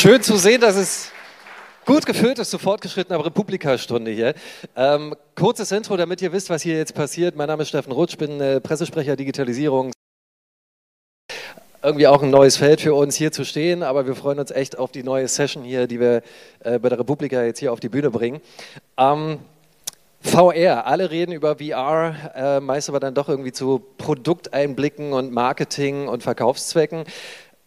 [0.00, 1.12] Schön zu sehen, dass es
[1.84, 4.32] gut gefüllt ist zur fortgeschrittenen Republika-Stunde hier.
[4.74, 7.36] Ähm, kurzes Intro, damit ihr wisst, was hier jetzt passiert.
[7.36, 9.92] Mein Name ist Steffen Rutsch, bin äh, Pressesprecher Digitalisierung.
[11.82, 14.78] Irgendwie auch ein neues Feld für uns hier zu stehen, aber wir freuen uns echt
[14.78, 16.22] auf die neue Session hier, die wir
[16.60, 18.40] äh, bei der Republika jetzt hier auf die Bühne bringen.
[18.96, 19.38] Ähm,
[20.22, 26.08] VR, alle reden über VR, äh, meist aber dann doch irgendwie zu Produkteinblicken und Marketing
[26.08, 27.04] und Verkaufszwecken.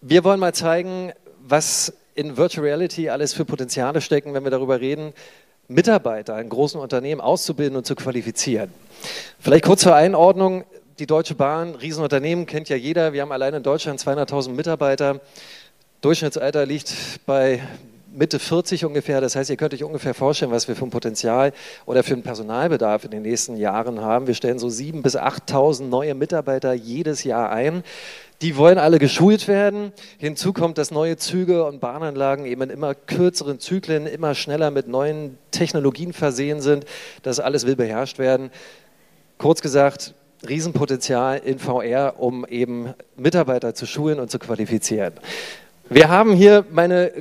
[0.02, 4.80] Wir wollen mal zeigen, was in Virtual Reality alles für Potenziale stecken, wenn wir darüber
[4.80, 5.14] reden,
[5.68, 8.72] Mitarbeiter in großen Unternehmen auszubilden und zu qualifizieren.
[9.40, 10.66] Vielleicht kurz zur Einordnung.
[11.00, 13.14] Die Deutsche Bahn, Riesenunternehmen, kennt ja jeder.
[13.14, 15.22] Wir haben allein in Deutschland 200.000 Mitarbeiter.
[16.02, 16.94] Durchschnittsalter liegt
[17.26, 17.62] bei
[18.16, 19.22] Mitte 40 ungefähr.
[19.22, 21.52] Das heißt, ihr könnt euch ungefähr vorstellen, was wir für ein Potenzial
[21.86, 24.28] oder für einen Personalbedarf in den nächsten Jahren haben.
[24.28, 27.84] Wir stellen so 7.000 bis 8.000 neue Mitarbeiter jedes Jahr ein.
[28.44, 29.94] Die wollen alle geschult werden.
[30.20, 34.88] Hinzu kommt, dass neue Züge und Bahnanlagen eben in immer kürzeren Zyklen immer schneller mit
[34.88, 36.86] neuen Technologien versehen sind.
[37.24, 38.52] Das alles will beherrscht werden.
[39.40, 40.14] Kurz gesagt,
[40.48, 45.14] Riesenpotenzial in VR, um eben Mitarbeiter zu schulen und zu qualifizieren.
[45.90, 47.12] Wir haben hier meine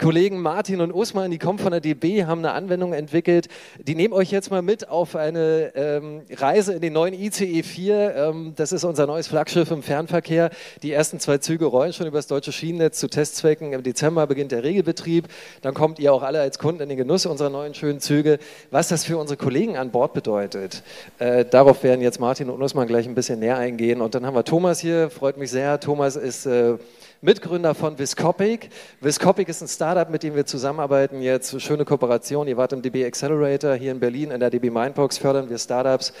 [0.00, 3.48] Kollegen Martin und Usman, die kommen von der DB, haben eine Anwendung entwickelt.
[3.78, 8.14] Die nehmen euch jetzt mal mit auf eine ähm, Reise in den neuen ICE 4.
[8.16, 10.48] Ähm, das ist unser neues Flaggschiff im Fernverkehr.
[10.82, 13.74] Die ersten zwei Züge rollen schon über das deutsche Schienennetz zu Testzwecken.
[13.74, 15.28] Im Dezember beginnt der Regelbetrieb.
[15.60, 18.38] Dann kommt ihr auch alle als Kunden in den Genuss unserer neuen schönen Züge.
[18.70, 20.82] Was das für unsere Kollegen an Bord bedeutet,
[21.18, 24.00] äh, darauf werden jetzt Martin und Usman gleich ein bisschen näher eingehen.
[24.00, 25.78] Und dann haben wir Thomas hier, freut mich sehr.
[25.78, 26.78] Thomas ist äh,
[27.22, 28.70] Mitgründer von Viscopic.
[29.02, 31.60] Viscopic ist ein Startup, mit dem wir zusammenarbeiten jetzt.
[31.60, 32.48] Schöne Kooperation.
[32.48, 34.30] Ihr wart im DB Accelerator hier in Berlin.
[34.30, 36.14] In der DB Mindbox fördern wir Startups.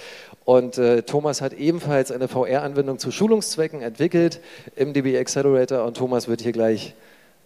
[0.44, 4.40] Und äh, Thomas hat ebenfalls eine VR-Anwendung zu Schulungszwecken entwickelt
[4.76, 5.86] im DB Accelerator.
[5.86, 6.94] Und Thomas wird hier gleich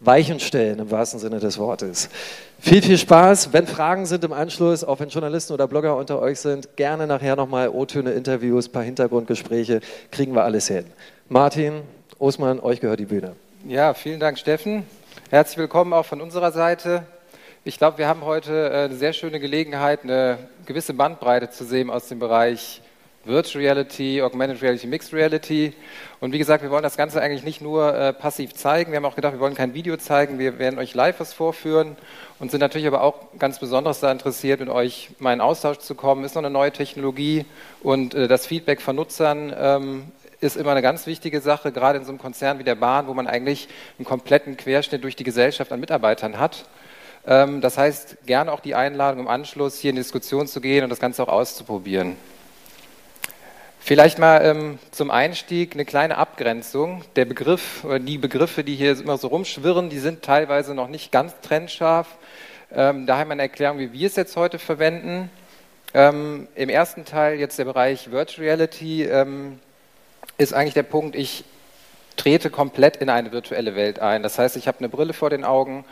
[0.00, 2.08] Weichen stellen, im wahrsten Sinne des Wortes.
[2.58, 3.52] Viel, viel Spaß.
[3.52, 7.36] Wenn Fragen sind im Anschluss, auch wenn Journalisten oder Blogger unter euch sind, gerne nachher
[7.36, 9.80] nochmal O-Töne, Interviews, paar Hintergrundgespräche,
[10.10, 10.86] kriegen wir alles hin.
[11.28, 11.82] Martin,
[12.18, 13.36] Osman, euch gehört die Bühne.
[13.66, 14.86] Ja, vielen Dank, Steffen.
[15.30, 17.06] Herzlich willkommen auch von unserer Seite.
[17.64, 20.36] Ich glaube, wir haben heute äh, eine sehr schöne Gelegenheit, eine
[20.66, 22.82] gewisse Bandbreite zu sehen aus dem Bereich
[23.24, 25.72] Virtual Reality, Augmented Reality, Mixed Reality.
[26.20, 28.92] Und wie gesagt, wir wollen das Ganze eigentlich nicht nur äh, passiv zeigen.
[28.92, 30.38] Wir haben auch gedacht, wir wollen kein Video zeigen.
[30.38, 31.96] Wir werden euch live was vorführen
[32.40, 35.94] und sind natürlich aber auch ganz besonders da interessiert, mit euch mal in Austausch zu
[35.94, 36.22] kommen.
[36.24, 37.46] Ist noch eine neue Technologie
[37.82, 40.12] und äh, das Feedback von Nutzern ähm,
[40.44, 43.14] ist immer eine ganz wichtige Sache, gerade in so einem Konzern wie der Bahn, wo
[43.14, 43.68] man eigentlich
[43.98, 46.66] einen kompletten Querschnitt durch die Gesellschaft an Mitarbeitern hat.
[47.26, 50.90] Ähm, das heißt, gerne auch die Einladung im Anschluss hier in Diskussion zu gehen und
[50.90, 52.16] das Ganze auch auszuprobieren.
[53.80, 57.04] Vielleicht mal ähm, zum Einstieg eine kleine Abgrenzung.
[57.16, 61.12] Der Begriff oder die Begriffe, die hier immer so rumschwirren, die sind teilweise noch nicht
[61.12, 62.06] ganz trennscharf.
[62.72, 65.30] Ähm, daher meine Erklärung, wie wir es jetzt heute verwenden.
[65.92, 69.04] Ähm, Im ersten Teil jetzt der Bereich Virtual Reality.
[69.04, 69.60] Ähm,
[70.38, 71.44] ist eigentlich der Punkt, ich
[72.16, 74.22] trete komplett in eine virtuelle Welt ein.
[74.22, 75.84] Das heißt, ich habe eine Brille vor den Augen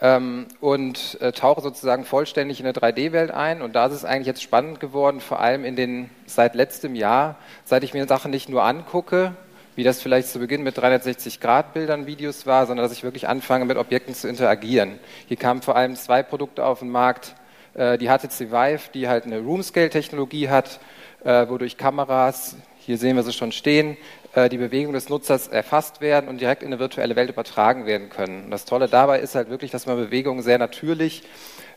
[0.00, 3.62] ähm, und äh, tauche sozusagen vollständig in eine 3D-Welt ein.
[3.62, 7.36] Und da ist es eigentlich jetzt spannend geworden, vor allem in den seit letztem Jahr,
[7.64, 9.34] seit ich mir Sachen nicht nur angucke,
[9.74, 13.78] wie das vielleicht zu Beginn mit 360-Grad-Bildern, Videos war, sondern dass ich wirklich anfange, mit
[13.78, 14.98] Objekten zu interagieren.
[15.28, 17.34] Hier kamen vor allem zwei Produkte auf den Markt.
[17.74, 20.80] Äh, die HTC Vive, die halt eine Room-Scale-Technologie hat,
[21.24, 23.96] äh, wodurch Kameras hier sehen wir sie schon stehen,
[24.34, 28.08] äh, die Bewegung des Nutzers erfasst werden und direkt in eine virtuelle Welt übertragen werden
[28.08, 28.44] können.
[28.44, 31.22] Und das Tolle dabei ist halt wirklich, dass man Bewegungen sehr natürlich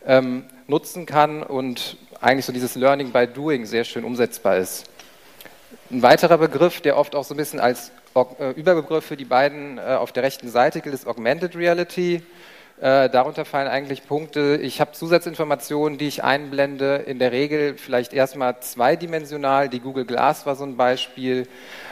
[0.05, 4.85] ähm, nutzen kann und eigentlich so dieses Learning by Doing sehr schön umsetzbar ist.
[5.91, 7.91] Ein weiterer Begriff, der oft auch so ein bisschen als
[8.39, 12.23] äh, Überbegriff für die beiden äh, auf der rechten Seite gilt, ist Augmented Reality.
[12.81, 18.11] Äh, darunter fallen eigentlich Punkte, ich habe Zusatzinformationen, die ich einblende, in der Regel vielleicht
[18.11, 21.47] erstmal zweidimensional, die Google Glass war so ein Beispiel.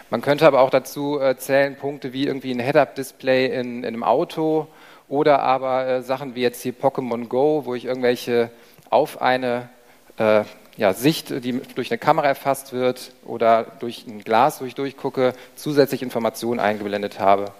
[0.10, 4.04] Man könnte aber auch dazu äh, zählen Punkte wie irgendwie ein Head-Up-Display in, in, einem
[4.04, 4.68] Auto
[5.08, 8.52] oder aber äh, Sachen wie jetzt hier Pokémon Go, wo ich irgendwelche
[8.90, 9.70] auf eine
[10.18, 10.44] äh,
[10.76, 15.34] ja, Sicht, die durch eine Kamera erfasst wird oder durch ein Glas, wo ich durchgucke,
[15.56, 17.54] zusätzlich Informationen eingeblendet habe.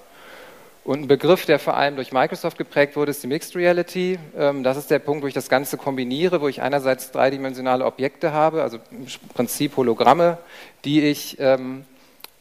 [0.84, 4.20] Und ein Begriff, der vor allem durch Microsoft geprägt wurde, ist die Mixed Reality.
[4.38, 8.34] Ähm, das ist der Punkt, wo ich das Ganze kombiniere, wo ich einerseits dreidimensionale Objekte
[8.34, 10.40] habe, also im Prinzip Hologramme,
[10.84, 11.86] die ich ähm,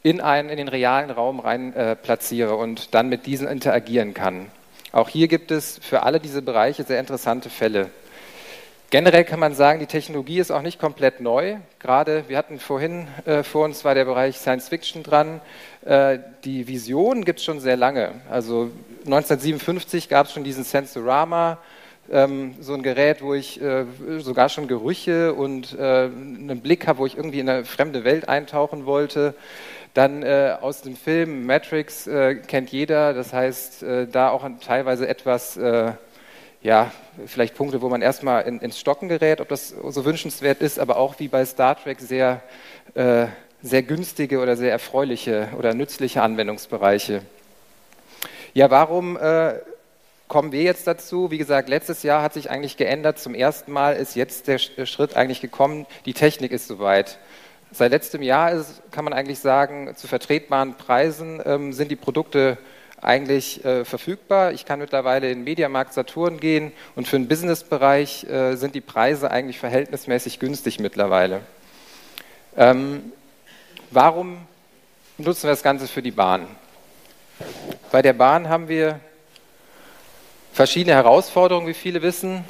[0.02, 4.50] in, einen, in den realen Raum rein äh, platziere und dann mit diesen interagieren kann.
[4.90, 7.90] Auch hier gibt es für alle diese Bereiche sehr interessante Fälle.
[8.92, 11.56] Generell kann man sagen, die Technologie ist auch nicht komplett neu.
[11.78, 15.40] Gerade, wir hatten vorhin äh, vor uns war der Bereich Science Fiction dran.
[15.86, 18.10] Äh, die Vision gibt es schon sehr lange.
[18.28, 18.70] Also
[19.06, 21.56] 1957 gab es schon diesen Sensorama,
[22.10, 23.86] ähm, so ein Gerät, wo ich äh,
[24.18, 28.28] sogar schon Gerüche und äh, einen Blick habe, wo ich irgendwie in eine fremde Welt
[28.28, 29.32] eintauchen wollte.
[29.94, 35.08] Dann äh, aus dem Film Matrix äh, kennt jeder, das heißt, äh, da auch teilweise
[35.08, 35.92] etwas, äh,
[36.62, 36.90] ja,
[37.26, 40.96] vielleicht Punkte, wo man erstmal in, ins Stocken gerät, ob das so wünschenswert ist, aber
[40.96, 42.42] auch wie bei Star Trek sehr,
[42.94, 47.22] sehr günstige oder sehr erfreuliche oder nützliche Anwendungsbereiche.
[48.54, 49.18] Ja, warum
[50.32, 51.30] kommen wir jetzt dazu.
[51.30, 53.18] Wie gesagt, letztes Jahr hat sich eigentlich geändert.
[53.18, 57.18] Zum ersten Mal ist jetzt der Schritt eigentlich gekommen, die Technik ist soweit.
[57.70, 62.56] Seit letztem Jahr ist, kann man eigentlich sagen, zu vertretbaren Preisen ähm, sind die Produkte
[63.02, 64.52] eigentlich äh, verfügbar.
[64.52, 68.80] Ich kann mittlerweile in den Mediamarkt Saturn gehen und für den Businessbereich äh, sind die
[68.80, 71.40] Preise eigentlich verhältnismäßig günstig mittlerweile.
[72.56, 73.12] Ähm,
[73.90, 74.38] warum
[75.18, 76.46] nutzen wir das Ganze für die Bahn?
[77.90, 79.00] Bei der Bahn haben wir
[80.52, 82.44] verschiedene Herausforderungen, wie viele wissen.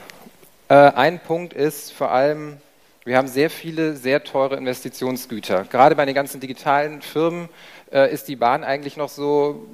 [0.69, 2.59] Äh, ein Punkt ist vor allem,
[3.05, 5.65] wir haben sehr viele sehr teure Investitionsgüter.
[5.65, 7.49] Gerade bei den ganzen digitalen Firmen
[7.91, 9.67] äh, ist die Bahn eigentlich noch so,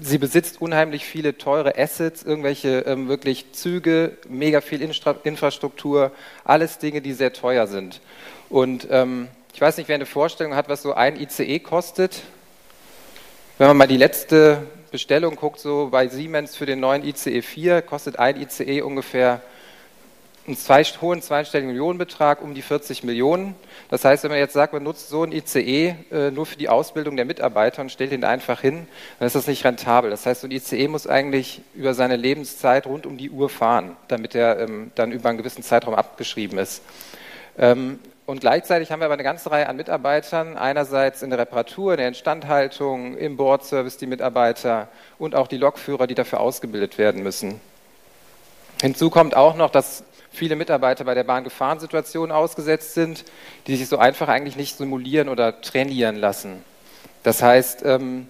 [0.00, 6.12] sie besitzt unheimlich viele teure Assets, irgendwelche ähm, wirklich Züge, mega viel Instra Infrastruktur,
[6.44, 8.00] alles Dinge, die sehr teuer sind.
[8.48, 12.22] Und ähm, ich weiß nicht, wer eine Vorstellung hat, was so ein ICE kostet.
[13.58, 17.82] Wenn man mal die letzte Bestellung guckt, so bei Siemens für den neuen ICE 4
[17.82, 19.42] kostet ein ICE ungefähr
[20.46, 23.54] einen zwei, hohen zweistelligen Millionenbetrag, um die 40 Millionen.
[23.88, 26.68] Das heißt, wenn man jetzt sagt, man nutzt so ein ICE äh, nur für die
[26.68, 28.86] Ausbildung der Mitarbeiter und stellt ihn einfach hin,
[29.18, 30.10] dann ist das nicht rentabel.
[30.10, 33.96] Das heißt, so ein ICE muss eigentlich über seine Lebenszeit rund um die Uhr fahren,
[34.08, 36.82] damit er ähm, dann über einen gewissen Zeitraum abgeschrieben ist.
[37.58, 37.98] Ähm,
[38.30, 41.98] und gleichzeitig haben wir aber eine ganze Reihe an Mitarbeitern, einerseits in der Reparatur, in
[41.98, 44.86] der Instandhaltung, im Boardservice die Mitarbeiter
[45.18, 47.60] und auch die Lokführer, die dafür ausgebildet werden müssen.
[48.80, 53.24] Hinzu kommt auch noch, dass viele Mitarbeiter bei der Bahn Gefahrensituationen ausgesetzt sind,
[53.66, 56.64] die sich so einfach eigentlich nicht simulieren oder trainieren lassen.
[57.22, 58.26] Das heißt, ähm,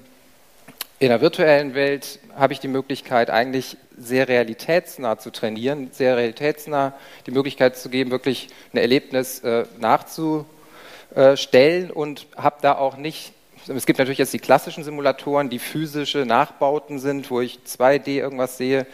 [0.99, 6.95] in der virtuellen Welt habe ich die Möglichkeit, eigentlich sehr realitätsnah zu trainieren, sehr realitätsnah
[7.27, 13.33] die Möglichkeit zu geben, wirklich ein Erlebnis äh, nachzustellen und habe da auch nicht,
[13.67, 18.59] es gibt natürlich jetzt die klassischen Simulatoren, die physische Nachbauten sind, wo ich 2D irgendwas
[18.59, 18.87] sehe,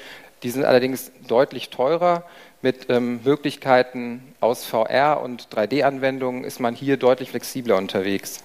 [0.43, 2.25] die sind allerdings deutlich teurer.
[2.63, 8.43] Mit ähm, Möglichkeiten aus VR und 3D-Anwendungen ist man hier deutlich flexibler unterwegs.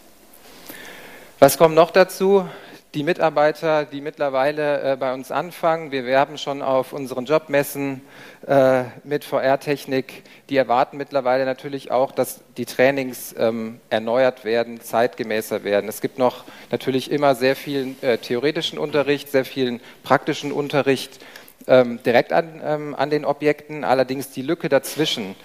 [1.39, 2.45] Was kommt noch dazu?
[2.93, 5.91] die Mitarbeiter, die mittlerweile äh, bei uns anfangen.
[5.91, 8.01] Wir werben schon auf unseren Jobmessen
[8.45, 10.23] äh, mit VR-Technik.
[10.49, 15.87] Die erwarten mittlerweile natürlich auch, dass die Trainings ähm, erneuert werden, zeitgemäßer werden.
[15.87, 21.19] Es gibt noch natürlich immer sehr viel äh, theoretischen Unterricht, sehr vielen praktischen Unterricht
[21.67, 23.83] ähm, direkt an, ähm, an den Objekten.
[23.83, 25.35] Allerdings die Lücke dazwischen,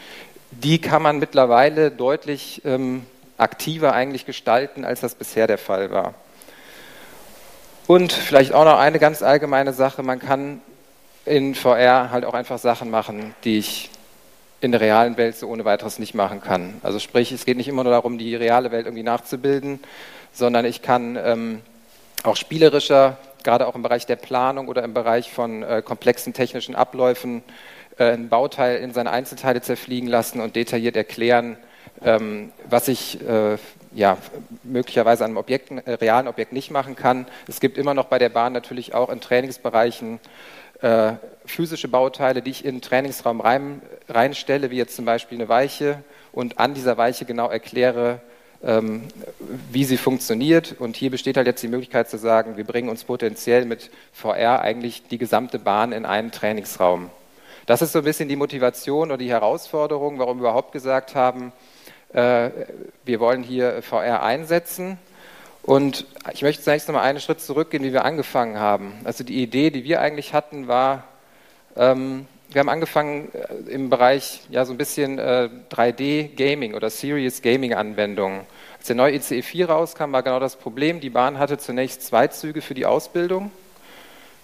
[0.51, 3.05] die kann man mittlerweile deutlich ähm,
[3.39, 6.15] aktiver eigentlich gestalten, als das bisher der Fall war.
[7.87, 10.61] Und vielleicht auch noch eine ganz allgemeine Sache, man kann
[11.25, 13.91] in VR halt auch einfach Sachen machen, die ich
[14.61, 16.81] in der realen Welt so ohne weiteres nicht machen kann.
[16.83, 19.81] Also sprich, es geht nicht immer nur darum, die reale Welt irgendwie nachzubilden,
[20.33, 21.63] sondern ich kann ähm,
[22.23, 26.75] auch spielerischer, gerade auch im Bereich der Planung oder im Bereich von äh, komplexen technischen
[26.75, 27.45] Abläufen,
[27.97, 31.57] äh, ein Bauteil in seine Einzelteile zerfliegen lassen und detailliert erklären,
[32.05, 33.57] ähm, was ich äh,
[33.95, 34.19] ja,
[34.65, 37.27] möglicherweise an einem Objekt, äh, realen Objekt nicht machen kann.
[37.47, 40.19] Es gibt immer noch bei der Bahn natürlich auch in Trainingsbereichen
[40.83, 41.13] äh,
[41.47, 46.03] physische Bauteile, die ich in den Trainingsraum rein, reinstelle, wie jetzt zum Beispiel eine Weiche
[46.33, 48.21] und an dieser Weiche genau erkläre,
[48.61, 50.77] wie sie funktioniert.
[50.79, 54.61] Und hier besteht halt jetzt die Möglichkeit zu sagen, wir bringen uns potenziell mit VR
[54.61, 57.11] eigentlich die gesamte Bahn in einen Trainingsraum.
[57.67, 61.53] Das ist so ein bisschen die Motivation oder die Herausforderung, warum wir überhaupt gesagt haben,
[62.13, 62.51] äh,
[63.05, 64.99] wir wollen hier VR einsetzen.
[65.63, 68.95] Und ich möchte zunächst nochmal einen Schritt zurückgehen, wie wir angefangen haben.
[69.03, 71.05] Also die Idee, die wir eigentlich hatten, war,
[71.77, 77.43] ähm, wir haben angefangen äh, im Bereich ja so ein bisschen äh, 3D-Gaming oder Serious
[77.43, 78.41] Gaming-Anwendungen.
[78.79, 81.01] Als der neue ICE 4 rauskam, war genau das Problem.
[81.01, 83.51] Die Bahn hatte zunächst zwei Züge für die Ausbildung.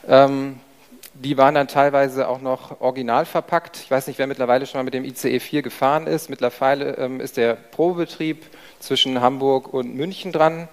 [0.09, 0.59] Ähm,
[1.15, 3.77] die waren dann teilweise auch noch original verpackt.
[3.77, 6.31] Ich weiß nicht, wer mittlerweile schon mal mit dem ICE 4 gefahren ist.
[6.31, 8.45] Mittlerweile ähm, ist der Probebetrieb
[8.81, 10.69] zwischen Hamburg und München dran.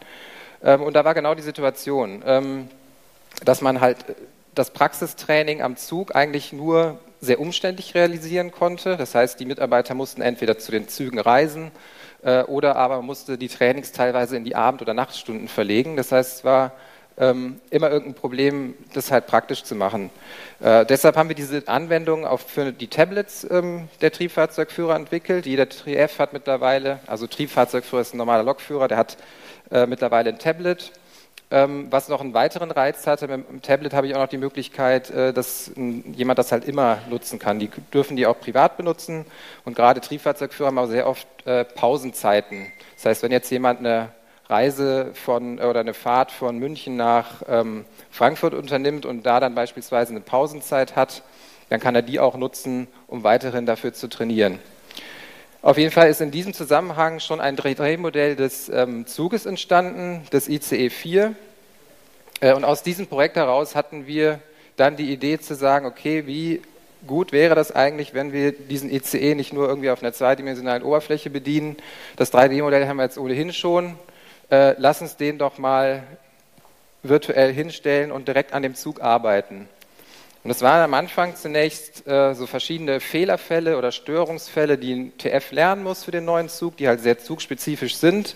[0.64, 2.70] Ähm, und da war genau die Situation, ähm,
[3.46, 3.98] dass man halt
[4.56, 8.98] das Praxistraining am Zug eigentlich nur sehr umständlich realisieren konnte.
[8.98, 11.72] Das heißt, die Mitarbeiter mussten entweder zu den Zügen reisen
[12.24, 15.98] äh, oder aber musste die Trainings teilweise in die Abend- oder Nachtstunden verlegen.
[15.98, 16.74] Das heißt, es war
[17.18, 20.10] ähm, immer irgendein Problem, das halt praktisch zu machen.
[20.62, 25.46] Äh, deshalb haben wir diese Anwendung auch für die Tablets ähm, der Triebfahrzeugführer entwickelt.
[25.46, 29.18] Jeder TF hat mittlerweile, also Triebfahrzeugführer ist ein normaler Lokführer, der hat
[29.70, 30.92] äh, mittlerweile ein Tablet.
[31.52, 34.38] Ähm, was noch einen weiteren Reiz hatte, mit dem Tablet habe ich auch noch die
[34.38, 37.58] Möglichkeit, äh, dass ein, jemand das halt immer nutzen kann.
[37.58, 39.26] Die dürfen die auch privat benutzen
[39.66, 42.72] und gerade Triebfahrzeugführer haben auch sehr oft äh, Pausenzeiten.
[42.96, 44.10] Das heißt, wenn jetzt jemand eine
[44.48, 50.12] Reise von oder eine Fahrt von München nach ähm, Frankfurt unternimmt und da dann beispielsweise
[50.12, 51.24] eine Pausenzeit hat,
[51.70, 54.60] dann kann er die auch nutzen, um weiterhin dafür zu trainieren.
[55.62, 60.48] Auf jeden Fall ist in diesem Zusammenhang schon ein 3D-Modell des ähm, Zuges entstanden, des
[60.48, 61.36] ICE 4.
[62.40, 64.40] Äh, und aus diesem Projekt heraus hatten wir
[64.78, 66.62] dann die Idee zu sagen, okay, wie
[67.06, 71.30] gut wäre das eigentlich, wenn wir diesen ICE nicht nur irgendwie auf einer zweidimensionalen Oberfläche
[71.30, 71.78] bedienen.
[72.16, 73.96] Das 3D-Modell haben wir jetzt ohnehin schon
[74.50, 76.04] äh, lass uns den doch mal
[77.04, 79.70] virtuell hinstellen und direkt an dem Zug arbeiten.
[80.44, 85.52] Und es waren am Anfang zunächst äh, so verschiedene Fehlerfälle oder Störungsfälle, die ein TF
[85.52, 88.36] lernen muss für den neuen Zug, die halt sehr zugspezifisch sind.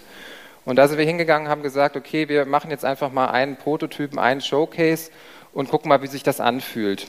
[0.66, 4.20] Und da sind wir hingegangen, haben gesagt, okay, wir machen jetzt einfach mal einen Prototypen,
[4.20, 5.12] einen Showcase
[5.54, 7.08] und gucken mal, wie sich das anfühlt.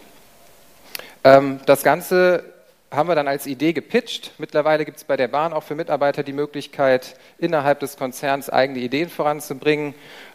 [1.24, 2.44] Ähm, das Ganze
[2.92, 4.32] haben wir dann als Idee gepitcht.
[4.38, 8.78] Mittlerweile gibt es bei der Bahn auch für Mitarbeiter die Möglichkeit, innerhalb des Konzerns eigene
[8.78, 9.94] Ideen voranzubringen,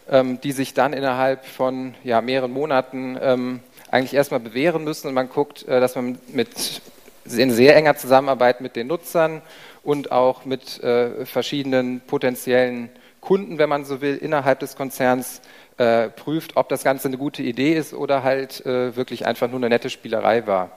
[0.09, 3.59] ähm, die sich dann innerhalb von ja, mehreren Monaten ähm,
[3.91, 5.07] eigentlich erstmal bewähren müssen.
[5.07, 6.81] Und man guckt, äh, dass man mit
[7.25, 9.41] in sehr enger Zusammenarbeit mit den Nutzern
[9.83, 12.89] und auch mit äh, verschiedenen potenziellen
[13.21, 15.41] Kunden, wenn man so will, innerhalb des Konzerns
[15.77, 19.69] äh, prüft, ob das Ganze eine gute Idee ist oder halt wirklich einfach nur eine
[19.69, 20.71] nette Spielerei war.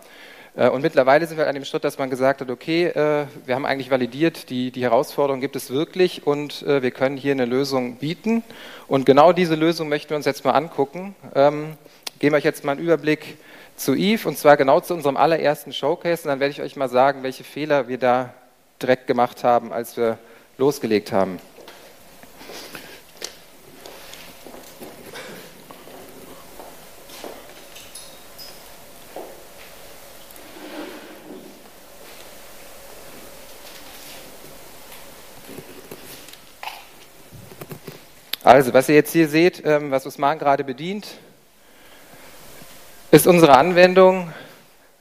[0.55, 3.91] Und mittlerweile sind wir an dem Schritt, dass man gesagt hat, okay, wir haben eigentlich
[3.91, 8.43] validiert, die, die Herausforderung gibt es wirklich und wir können hier eine Lösung bieten.
[8.87, 11.15] Und genau diese Lösung möchten wir uns jetzt mal angucken.
[12.23, 13.37] Geben euch jetzt mal einen Überblick
[13.75, 16.89] zu Eve und zwar genau zu unserem allerersten Showcase und dann werde ich euch mal
[16.89, 18.33] sagen, welche Fehler wir da
[18.81, 20.19] direkt gemacht haben, als wir
[20.57, 21.41] losgelegt haben.
[38.45, 41.09] Also, was ihr jetzt hier seht, ähm, was Usman gerade bedient,
[43.13, 44.33] ist unsere Anwendung.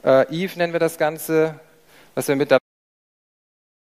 [0.03, 1.57] Äh, Eve nennen wir das Ganze,
[2.13, 2.57] was wir mit der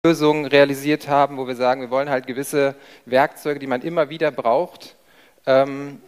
[0.06, 2.76] Lösung realisiert haben, wo wir sagen, wir wollen halt gewisse
[3.08, 4.96] Werkzeuge, die man immer wieder braucht,
[5.48, 6.00] ähm,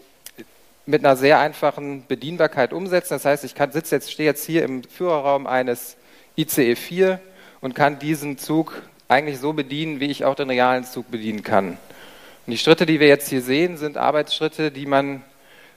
[0.85, 3.15] mit einer sehr einfachen Bedienbarkeit umsetzen.
[3.15, 5.97] Das heißt, ich kann, sitze jetzt, stehe jetzt hier im Führerraum eines
[6.37, 7.19] ICE 4
[7.61, 11.79] und kann diesen Zug eigentlich so bedienen, wie ich auch den realen Zug bedienen kann.
[12.45, 15.23] Und die Schritte, die wir jetzt hier sehen, sind Arbeitsschritte, die man,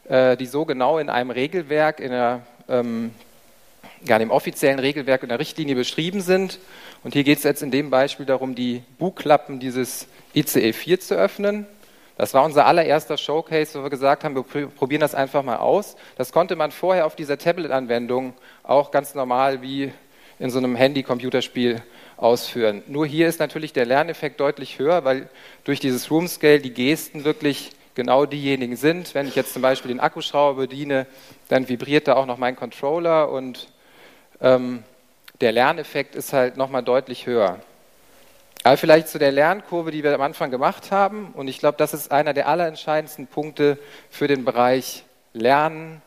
[0.09, 3.13] äh, die so genau in einem Regelwerk, in einer, ähm,
[4.05, 6.59] ja, dem offiziellen Regelwerk in der Richtlinie beschrieben sind.
[7.03, 11.15] Und hier geht es jetzt in dem Beispiel darum, die Bugklappen dieses ICE 4 zu
[11.15, 11.67] öffnen.
[12.19, 15.97] Das war unser allererster Showcase, wo wir gesagt haben, wir probieren das einfach mal aus.
[16.17, 18.33] Das konnte man vorher auf dieser Tablet-Anwendung
[18.63, 19.93] auch ganz normal wie
[20.39, 21.83] in so einem Handy-Computerspiel
[22.17, 22.83] ausführen.
[22.87, 25.29] Nur hier ist natürlich der Lerneffekt deutlich höher, weil
[25.65, 29.15] durch dieses Room Scale die Gesten wirklich genau diejenigen sind.
[29.15, 31.07] Wenn ich jetzt zum Beispiel den Akkuschrauber bediene,
[31.49, 33.69] dann vibriert da auch noch mein Controller und
[34.41, 34.85] ähm,
[35.41, 37.59] der Lerneffekt ist halt nochmal deutlich höher.
[38.63, 41.33] Aber vielleicht zu der Lernkurve, die wir am Anfang gemacht haben.
[41.35, 43.79] Und ich glaube, das ist einer der allerentscheidendsten Punkte
[44.11, 46.03] für den Bereich Lernen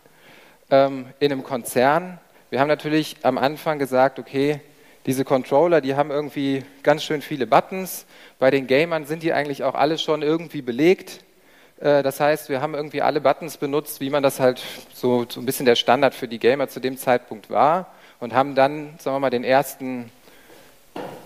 [0.69, 2.19] ähm, in einem Konzern.
[2.49, 4.59] Wir haben natürlich am Anfang gesagt, okay,
[5.05, 8.05] diese Controller, die haben irgendwie ganz schön viele Buttons.
[8.39, 11.23] Bei den Gamern sind die eigentlich auch alle schon irgendwie belegt.
[11.79, 14.61] Äh, das heißt, wir haben irgendwie alle Buttons benutzt, wie man das halt
[14.93, 17.87] so, so ein bisschen der Standard für die Gamer zu dem Zeitpunkt war
[18.19, 20.11] und haben dann, sagen wir mal, den ersten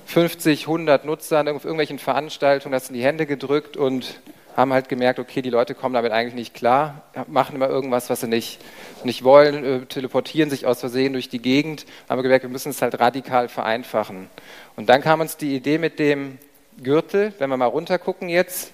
[0.06, 4.20] 50, 100 Nutzern auf irgendwelchen Veranstaltungen das in die Hände gedrückt und
[4.56, 8.22] haben halt gemerkt, okay, die Leute kommen damit eigentlich nicht klar, machen immer irgendwas, was
[8.22, 8.60] sie nicht,
[9.04, 12.70] nicht wollen, äh, teleportieren sich aus Versehen durch die Gegend, haben wir gemerkt, wir müssen
[12.70, 14.30] es halt radikal vereinfachen.
[14.76, 16.38] Und dann kam uns die Idee mit dem
[16.84, 18.72] Gürtel, wenn wir mal runter gucken jetzt,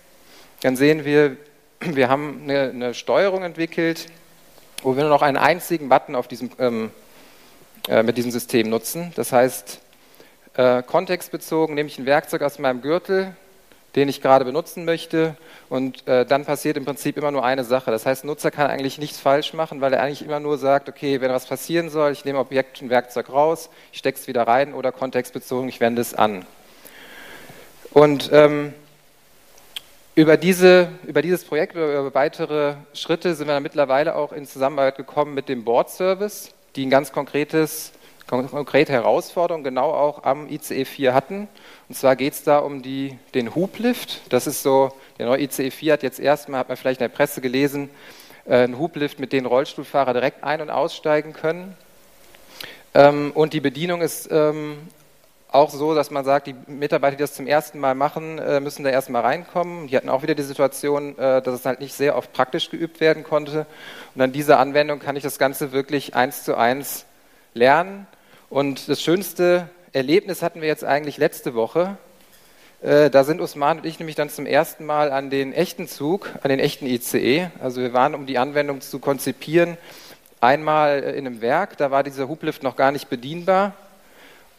[0.62, 1.38] dann sehen wir,
[1.82, 4.08] wir haben eine, eine Steuerung entwickelt,
[4.84, 6.92] wo wir nur noch einen einzigen Button auf diesem, ähm,
[7.88, 9.14] äh, mit diesem System nutzen.
[9.16, 9.80] Das heißt,
[10.56, 13.34] äh, kontextbezogen nehme ich ein Werkzeug aus meinem Gürtel,
[13.96, 15.38] den ich gerade benutzen möchte.
[15.70, 17.92] Und äh, dann passiert im Prinzip immer nur eine Sache.
[17.92, 20.90] Das heißt, ein Nutzer kann eigentlich nichts falsch machen, weil er eigentlich immer nur sagt,
[20.90, 24.44] okay, wenn was passieren soll, ich nehme Objekt ein Werkzeug raus, ich stecke es wieder
[24.44, 26.46] rein oder kontextbezogen, ich wende es an.
[27.92, 28.74] Und ähm,
[30.20, 34.46] über, diese, über dieses Projekt oder über weitere Schritte sind wir dann mittlerweile auch in
[34.46, 37.94] Zusammenarbeit gekommen mit dem Board Service, die ein ganz konkretes,
[38.28, 41.48] konkrete Herausforderung genau auch am ICE 4 hatten.
[41.88, 44.20] Und zwar geht es da um die, den Hublift.
[44.28, 47.16] Das ist so, der neue ICE 4 hat jetzt erstmal, hat man vielleicht in der
[47.16, 47.90] Presse gelesen,
[48.44, 51.78] äh, einen Hublift, mit dem Rollstuhlfahrer direkt ein- und aussteigen können.
[52.94, 54.80] Ähm, und die Bedienung ist ähm,
[55.52, 58.84] auch so, dass man sagt, die Mitarbeiter, die das zum ersten Mal machen, äh, müssen
[58.84, 59.88] da erstmal reinkommen.
[59.88, 63.00] Die hatten auch wieder die Situation, äh, dass es halt nicht sehr oft praktisch geübt
[63.00, 63.66] werden konnte.
[64.14, 67.06] Und an dieser Anwendung kann ich das Ganze wirklich eins zu eins
[67.56, 68.06] lernen.
[68.50, 71.98] Und das schönste Erlebnis hatten wir jetzt eigentlich letzte Woche.
[72.84, 76.30] Äh, da sind Usman und ich nämlich dann zum ersten Mal an den echten Zug,
[76.44, 77.50] an den echten ICE.
[77.60, 79.78] Also wir waren, um die Anwendung zu konzipieren,
[80.42, 81.76] einmal in einem Werk.
[81.78, 83.74] Da war dieser Hublift noch gar nicht bedienbar.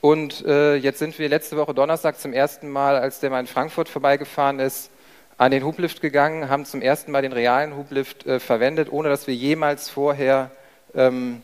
[0.01, 3.47] Und äh, jetzt sind wir letzte Woche Donnerstag zum ersten Mal, als der mal in
[3.47, 4.91] Frankfurt vorbeigefahren ist,
[5.37, 9.27] an den Hublift gegangen, haben zum ersten Mal den realen Hublift äh, verwendet, ohne dass
[9.27, 10.51] wir jemals vorher
[10.95, 11.43] ähm,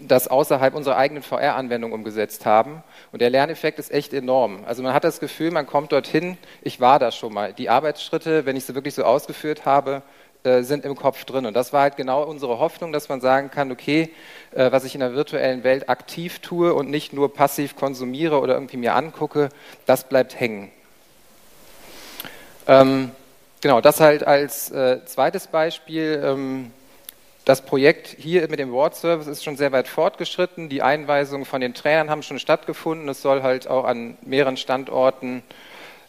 [0.00, 2.82] das außerhalb unserer eigenen VR-Anwendung umgesetzt haben.
[3.12, 4.64] Und der Lerneffekt ist echt enorm.
[4.66, 7.52] Also man hat das Gefühl, man kommt dorthin, ich war da schon mal.
[7.52, 10.02] Die Arbeitsschritte, wenn ich sie wirklich so ausgeführt habe,
[10.42, 11.44] äh, sind im Kopf drin.
[11.44, 14.10] Und das war halt genau unsere Hoffnung, dass man sagen kann, okay,
[14.52, 18.54] äh, was ich in der virtuellen Welt aktiv tue und nicht nur passiv konsumiere oder
[18.54, 19.50] irgendwie mir angucke,
[19.84, 20.70] das bleibt hängen.
[22.66, 23.10] Ähm,
[23.60, 26.22] genau, das halt als äh, zweites Beispiel.
[26.24, 26.70] Ähm,
[27.44, 30.68] das Projekt hier mit dem Ward Service ist schon sehr weit fortgeschritten.
[30.68, 33.08] Die Einweisungen von den Trainern haben schon stattgefunden.
[33.08, 35.42] Es soll halt auch an mehreren Standorten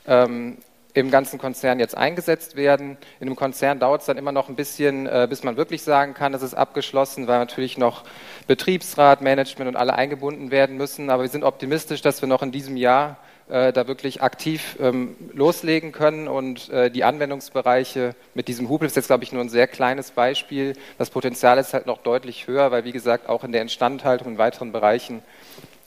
[0.08, 0.58] ähm,
[0.94, 2.98] im ganzen Konzern jetzt eingesetzt werden.
[3.20, 6.14] In einem Konzern dauert es dann immer noch ein bisschen, äh, bis man wirklich sagen
[6.14, 8.04] kann, es ist abgeschlossen, weil natürlich noch
[8.48, 11.10] Betriebsrat, Management und alle eingebunden werden müssen.
[11.10, 13.18] Aber wir sind optimistisch, dass wir noch in diesem Jahr
[13.50, 18.96] äh, da wirklich aktiv ähm, loslegen können und äh, die Anwendungsbereiche mit diesem Hubel ist
[18.96, 20.74] jetzt, glaube ich, nur ein sehr kleines Beispiel.
[20.98, 24.38] Das Potenzial ist halt noch deutlich höher, weil, wie gesagt, auch in der Instandhaltung und
[24.38, 25.22] weiteren Bereichen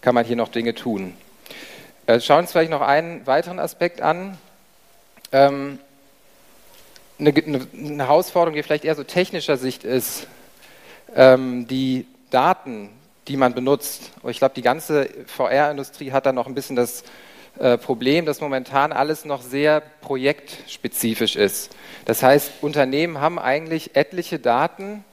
[0.01, 1.15] kann man hier noch Dinge tun.
[2.07, 4.37] Äh, schauen wir uns vielleicht noch einen weiteren Aspekt an
[5.33, 5.79] ähm,
[7.19, 10.27] eine, eine, Herausforderung, die vielleicht eher so technischer Sicht ist,
[11.15, 12.91] ähm, die Daten,
[13.29, 14.11] die man benutzt.
[14.29, 17.05] Ich glaube, die ganze VR-Industrie hat da noch ein bisschen das
[17.59, 21.75] äh, Problem, dass momentan alles noch sehr projektspezifisch ist.
[22.05, 25.05] Das heißt, Unternehmen haben eigentlich etliche Daten,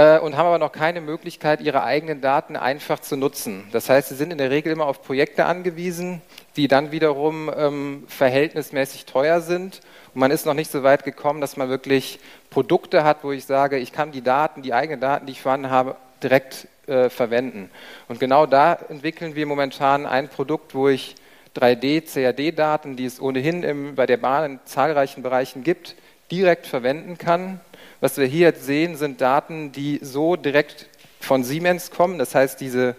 [0.00, 3.64] äh, und haben aber noch keine Möglichkeit, ihre eigenen Daten einfach zu nutzen.
[3.72, 6.22] Das heißt, sie sind in der Regel immer auf Projekte angewiesen,
[6.56, 9.80] die dann wiederum ähm, verhältnismäßig teuer sind.
[10.14, 13.44] Und man ist noch nicht so weit gekommen, dass man wirklich Produkte hat, wo ich
[13.44, 17.70] sage, ich kann die Daten, die eigenen Daten, die ich vorhanden habe, direkt äh, verwenden.
[18.08, 21.14] Und genau da entwickeln wir momentan ein Produkt, wo ich
[21.56, 25.94] 3D, CAD-Daten, die es ohnehin im, bei der Bahn in zahlreichen Bereichen gibt,
[26.30, 27.60] direkt verwenden kann
[28.00, 30.86] was wir hier sehen, sind Daten, die so direkt
[31.20, 32.18] von Siemens kommen.
[32.18, 32.96] Das heißt, diese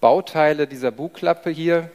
[0.00, 1.90] Bauteile dieser Bugklappe hier,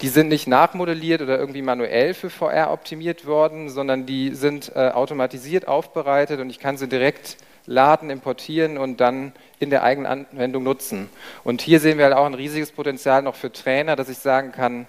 [0.00, 4.88] die sind nicht nachmodelliert oder irgendwie manuell für VR optimiert worden, sondern die sind äh,
[4.88, 10.64] automatisiert aufbereitet und ich kann sie direkt laden, importieren und dann in der eigenen Anwendung
[10.64, 11.08] nutzen.
[11.44, 14.52] Und hier sehen wir halt auch ein riesiges Potenzial noch für Trainer, dass ich sagen
[14.52, 14.86] kann,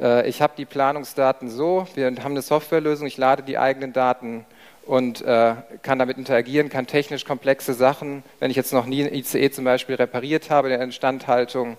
[0.00, 4.46] äh, ich habe die Planungsdaten so, wir haben eine Softwarelösung, ich lade die eigenen Daten
[4.86, 9.14] und äh, kann damit interagieren, kann technisch komplexe Sachen, wenn ich jetzt noch nie ein
[9.14, 11.76] ICE zum Beispiel repariert habe, der Instandhaltung,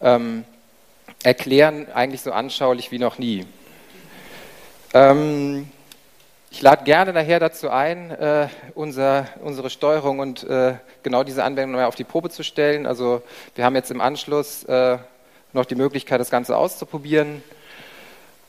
[0.00, 0.44] ähm,
[1.22, 3.46] erklären, eigentlich so anschaulich wie noch nie.
[4.92, 5.68] Ähm,
[6.50, 11.80] ich lade gerne nachher dazu ein, äh, unser, unsere Steuerung und äh, genau diese Anwendung
[11.80, 12.86] mal auf die Probe zu stellen.
[12.86, 13.22] Also
[13.56, 14.98] wir haben jetzt im Anschluss äh,
[15.52, 17.42] noch die Möglichkeit, das Ganze auszuprobieren.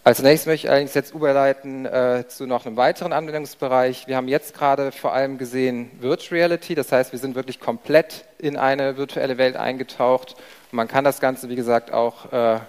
[0.07, 4.05] Als nächstes möchte ich allerdings jetzt überleiten äh, zu noch einem weiteren Anwendungsbereich.
[4.05, 8.23] Wir haben jetzt gerade vor allem gesehen Virtual Reality, das heißt, wir sind wirklich komplett
[8.37, 10.35] in eine virtuelle Welt eingetaucht.
[10.71, 12.59] Und man kann das Ganze, wie gesagt, auch äh,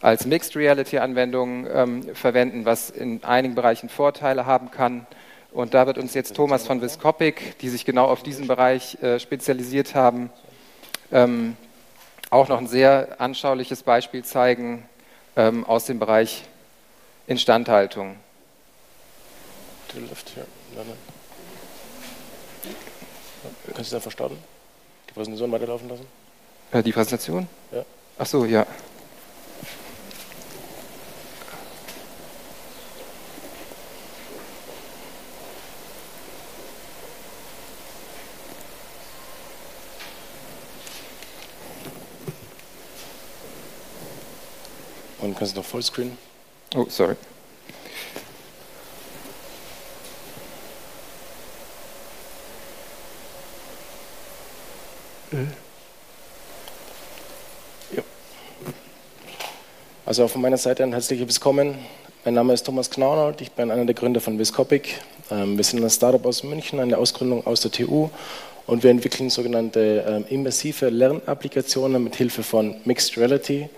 [0.00, 5.06] als Mixed Reality Anwendung ähm, verwenden, was in einigen Bereichen Vorteile haben kann.
[5.52, 9.20] Und da wird uns jetzt Thomas von Viscopic, die sich genau auf diesen Bereich äh,
[9.20, 10.30] spezialisiert haben,
[11.12, 11.56] ähm,
[12.30, 14.82] auch noch ein sehr anschauliches Beispiel zeigen
[15.36, 16.42] ähm, aus dem Bereich
[17.26, 18.16] Instandhaltung.
[19.88, 20.42] To the left, ja.
[20.76, 22.74] Nein, nein.
[23.74, 24.38] Kannst du einfach starten?
[25.08, 26.06] Die Präsentation weiterlaufen lassen?
[26.72, 27.48] Äh, die Präsentation?
[27.72, 27.84] Ja.
[28.18, 28.66] Ach so, ja.
[45.18, 46.16] Und kannst du noch Vollscreen?
[46.74, 47.14] Oh, sorry.
[55.32, 55.38] Ja.
[60.04, 61.76] Also auch von meiner Seite ein herzliches Willkommen.
[62.24, 64.88] Mein Name ist Thomas Knaunold, ich bin einer der Gründer von Viscopic.
[65.30, 68.10] Ähm, wir sind ein Startup aus München, eine Ausgründung aus der TU
[68.66, 73.68] und wir entwickeln sogenannte ähm, immersive Lernapplikationen mit Hilfe von Mixed Reality.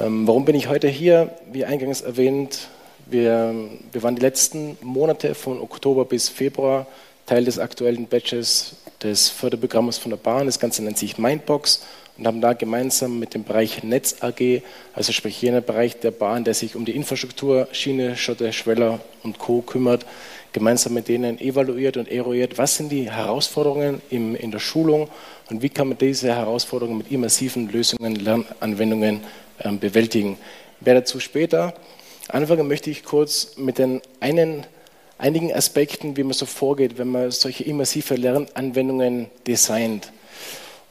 [0.00, 1.30] Ähm, warum bin ich heute hier?
[1.50, 2.68] Wie eingangs erwähnt,
[3.06, 3.54] wir,
[3.90, 6.86] wir waren die letzten Monate von Oktober bis Februar
[7.26, 10.46] Teil des aktuellen Batches des Förderprogramms von der Bahn.
[10.46, 11.82] Das Ganze nennt sich Mindbox
[12.16, 14.62] und haben da gemeinsam mit dem Bereich Netz AG,
[14.94, 19.38] also sprich jener Bereich der Bahn, der sich um die Infrastruktur, Schiene, Schotte, Schweller und
[19.38, 19.62] Co.
[19.62, 20.06] kümmert,
[20.52, 25.08] gemeinsam mit denen evaluiert und eruiert, was sind die Herausforderungen im, in der Schulung
[25.50, 29.20] und wie kann man diese Herausforderungen mit immersiven Lösungen, Lernanwendungen
[29.80, 30.38] bewältigen.
[30.80, 31.74] Mehr dazu später.
[32.28, 34.66] Anfangen möchte ich kurz mit den einen,
[35.16, 40.12] einigen Aspekten, wie man so vorgeht, wenn man solche immersive Lernanwendungen designt.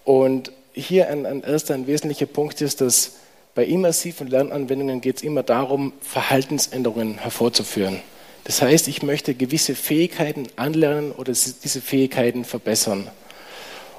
[0.04, 3.18] Und hier ein, ein erster, ein wesentlicher Punkt ist, dass
[3.56, 8.02] bei immersiven Lernanwendungen geht es immer darum, Verhaltensänderungen hervorzuführen.
[8.44, 13.10] Das heißt, ich möchte gewisse Fähigkeiten anlernen oder diese Fähigkeiten verbessern.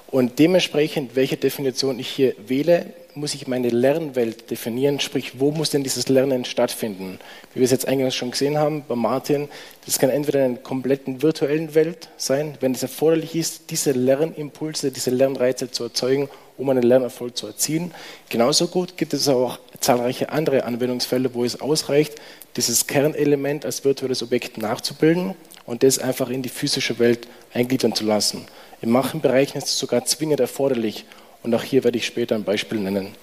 [0.06, 2.86] Und dementsprechend, welche Definition ich hier wähle,
[3.18, 7.18] muss ich meine Lernwelt definieren, sprich, wo muss denn dieses Lernen stattfinden?
[7.52, 9.48] Wie wir es jetzt eingangs schon gesehen haben bei Martin,
[9.86, 14.92] das kann entweder in einer kompletten virtuellen Welt sein, wenn es erforderlich ist, diese Lernimpulse,
[14.92, 17.92] diese Lernreize zu erzeugen, um einen Lernerfolg zu erzielen.
[18.28, 22.14] Genauso gut gibt es auch zahlreiche andere Anwendungsfälle, wo es ausreicht,
[22.56, 25.34] dieses Kernelement als virtuelles Objekt nachzubilden
[25.66, 28.46] und das einfach in die physische Welt eingliedern zu lassen.
[28.80, 31.04] In manchen Bereichen ist es sogar zwingend erforderlich,
[31.42, 33.14] und auch hier werde ich später ein Beispiel nennen.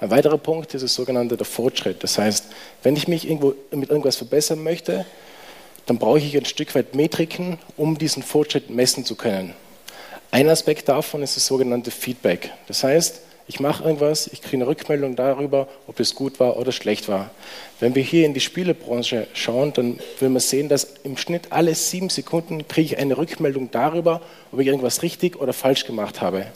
[0.00, 2.02] Ein weiterer Punkt ist das sogenannte der Fortschritt.
[2.02, 2.46] Das heißt,
[2.82, 5.06] wenn ich mich irgendwo mit irgendwas verbessern möchte,
[5.86, 9.54] dann brauche ich ein Stück weit Metriken, um diesen Fortschritt messen zu können.
[10.30, 12.50] Ein Aspekt davon ist das sogenannte Feedback.
[12.66, 16.72] Das heißt, ich mache irgendwas, ich kriege eine Rückmeldung darüber, ob es gut war oder
[16.72, 17.30] schlecht war.
[17.78, 21.74] Wenn wir hier in die Spielebranche schauen, dann will man sehen, dass im Schnitt alle
[21.74, 26.46] sieben Sekunden kriege ich eine Rückmeldung darüber, ob ich irgendwas richtig oder falsch gemacht habe.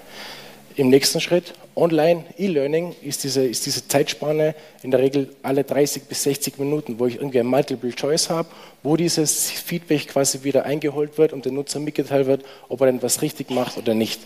[0.78, 6.04] Im nächsten Schritt, online E-Learning, ist diese, ist diese Zeitspanne in der Regel alle 30
[6.04, 8.48] bis 60 Minuten, wo ich irgendwie ein Multiple Choice habe,
[8.84, 13.02] wo dieses Feedback quasi wieder eingeholt wird und dem Nutzer mitgeteilt wird, ob er denn
[13.02, 14.20] was richtig macht oder nicht.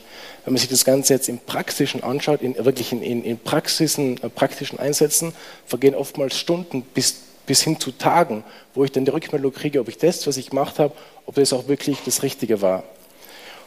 [0.44, 4.22] Wenn man sich das Ganze jetzt im Praktischen anschaut, in wirklich in, in, in Praxisen,
[4.22, 5.32] äh, praktischen Einsätzen,
[5.64, 7.14] vergehen oftmals Stunden bis,
[7.46, 10.50] bis hin zu Tagen, wo ich dann die Rückmeldung kriege, ob ich das, was ich
[10.50, 10.92] gemacht habe,
[11.24, 12.84] ob das auch wirklich das Richtige war.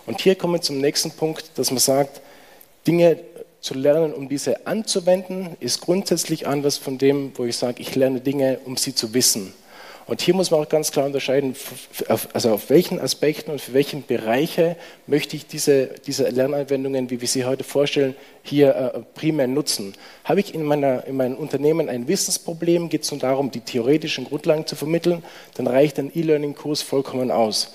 [0.06, 2.21] Und hier kommen wir zum nächsten Punkt, dass man sagt,
[2.88, 3.19] Dinge
[3.62, 8.21] zu lernen, um diese anzuwenden, ist grundsätzlich anders von dem, wo ich sage, ich lerne
[8.21, 9.54] Dinge, um sie zu wissen.
[10.08, 11.56] Und hier muss man auch ganz klar unterscheiden,
[12.32, 14.76] also auf welchen Aspekten und für welche Bereiche
[15.08, 19.95] möchte ich diese, diese Lernanwendungen, wie wir sie heute vorstellen, hier äh, primär nutzen.
[20.24, 24.26] Habe ich in, meiner, in meinem Unternehmen ein Wissensproblem, geht es nur darum, die theoretischen
[24.26, 25.24] Grundlagen zu vermitteln,
[25.56, 27.74] dann reicht ein E-Learning-Kurs vollkommen aus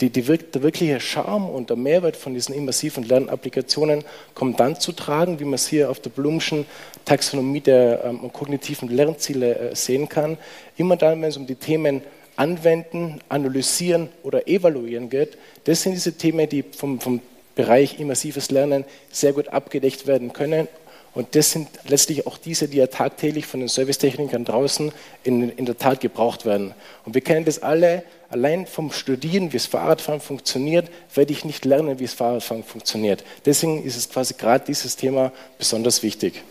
[0.00, 4.92] die, die, der wirkliche Charme und der Mehrwert von diesen immersiven Lernapplikationen kommt dann zu
[4.92, 6.64] tragen, wie man es hier auf der Blumschen
[7.04, 10.38] Taxonomie der ähm, kognitiven Lernziele äh, sehen kann.
[10.76, 12.02] Immer dann, wenn es um die Themen
[12.36, 17.20] anwenden, analysieren oder evaluieren geht, das sind diese Themen, die vom, vom
[17.54, 20.66] Bereich immersives Lernen sehr gut abgedeckt werden können
[21.12, 24.92] und das sind letztlich auch diese, die ja tagtäglich von den Servicetechnikern draußen
[25.24, 26.72] in, in, der Tat gebraucht werden.
[27.04, 31.64] Und wir kennen das alle, allein vom Studieren, wie das Fahrradfahren funktioniert, werde ich nicht
[31.64, 33.24] lernen, wie das Fahrradfahren funktioniert.
[33.44, 36.42] Deswegen ist es quasi gerade dieses Thema besonders wichtig.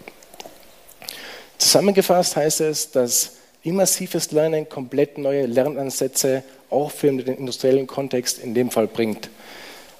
[1.57, 8.53] Zusammengefasst heißt es, dass immersives Lernen komplett neue Lernansätze auch für den industriellen Kontext in
[8.53, 9.29] dem Fall bringt.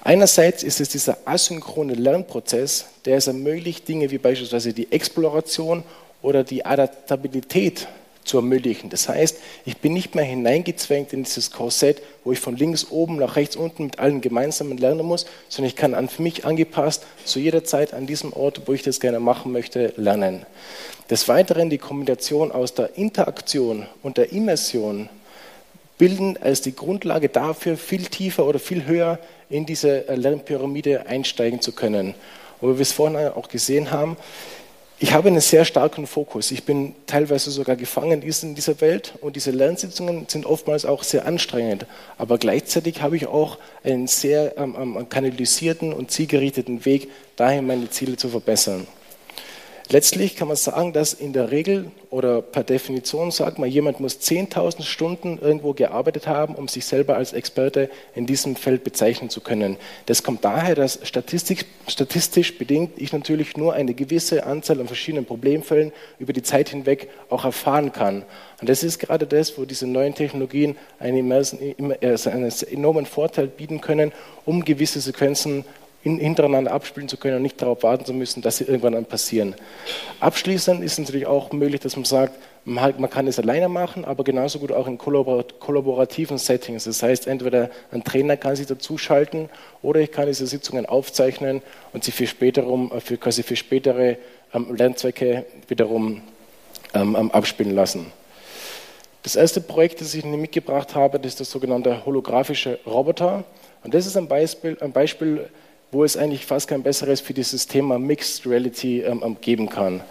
[0.02, 5.82] Einerseits ist es dieser asynchrone Lernprozess, der es ermöglicht, Dinge wie beispielsweise die Exploration
[6.22, 7.86] oder die Adaptabilität
[8.24, 8.90] zu ermöglichen.
[8.90, 13.16] Das heißt, ich bin nicht mehr hineingezwängt in dieses Korsett, wo ich von links oben
[13.16, 17.04] nach rechts unten mit allen gemeinsam lernen muss, sondern ich kann an für mich angepasst
[17.24, 20.46] zu jeder Zeit an diesem Ort, wo ich das gerne machen möchte, lernen.
[21.08, 25.08] Des Weiteren die Kombination aus der Interaktion und der Immersion
[25.98, 29.18] bilden als die Grundlage dafür, viel tiefer oder viel höher
[29.50, 32.14] in diese äh, Lernpyramide einsteigen zu können.
[32.60, 34.16] Und wie wir es vorhin auch gesehen haben,
[35.02, 36.50] ich habe einen sehr starken Fokus.
[36.50, 41.24] Ich bin teilweise sogar gefangen in dieser Welt und diese Lernsitzungen sind oftmals auch sehr
[41.24, 41.86] anstrengend.
[42.18, 47.88] Aber gleichzeitig habe ich auch einen sehr ähm, ähm kanalisierten und zielgerichteten Weg, dahin meine
[47.88, 48.86] Ziele zu verbessern.
[49.92, 54.20] Letztlich kann man sagen, dass in der Regel oder per Definition sagt man, jemand muss
[54.20, 59.40] 10.000 Stunden irgendwo gearbeitet haben, um sich selber als Experte in diesem Feld bezeichnen zu
[59.40, 59.76] können.
[60.06, 65.24] Das kommt daher, dass statistisch, statistisch bedingt ich natürlich nur eine gewisse Anzahl an verschiedenen
[65.24, 68.24] Problemfällen über die Zeit hinweg auch erfahren kann.
[68.60, 73.80] Und das ist gerade das, wo diese neuen Technologien einen, also einen enormen Vorteil bieten
[73.80, 74.12] können,
[74.44, 75.64] um gewisse Sequenzen
[76.02, 79.54] hintereinander abspielen zu können und nicht darauf warten zu müssen, dass sie irgendwann dann passieren.
[80.20, 82.34] Abschließend ist natürlich auch möglich, dass man sagt,
[82.64, 86.84] man kann es alleine machen, aber genauso gut auch in kollaborativen Settings.
[86.84, 89.48] Das heißt, entweder ein Trainer kann sich dazuschalten
[89.82, 94.16] oder ich kann diese Sitzungen aufzeichnen und sie für, späterum, für, quasi für spätere
[94.54, 96.22] ähm, Lernzwecke wiederum
[96.94, 98.12] ähm, ähm, abspielen lassen.
[99.22, 103.44] Das erste Projekt, das ich mitgebracht habe, das ist das sogenannte holographische Roboter.
[103.82, 105.48] Und das ist ein Beispiel, ein Beispiel
[105.92, 110.02] wo es eigentlich fast kein besseres für dieses Thema Mixed Reality ähm, ähm, geben kann.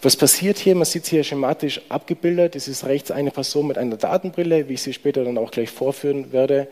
[0.00, 0.74] Was passiert hier?
[0.74, 2.56] Man sieht es hier schematisch abgebildet.
[2.56, 5.70] Es ist rechts eine Person mit einer Datenbrille, wie ich sie später dann auch gleich
[5.70, 6.66] vorführen werde.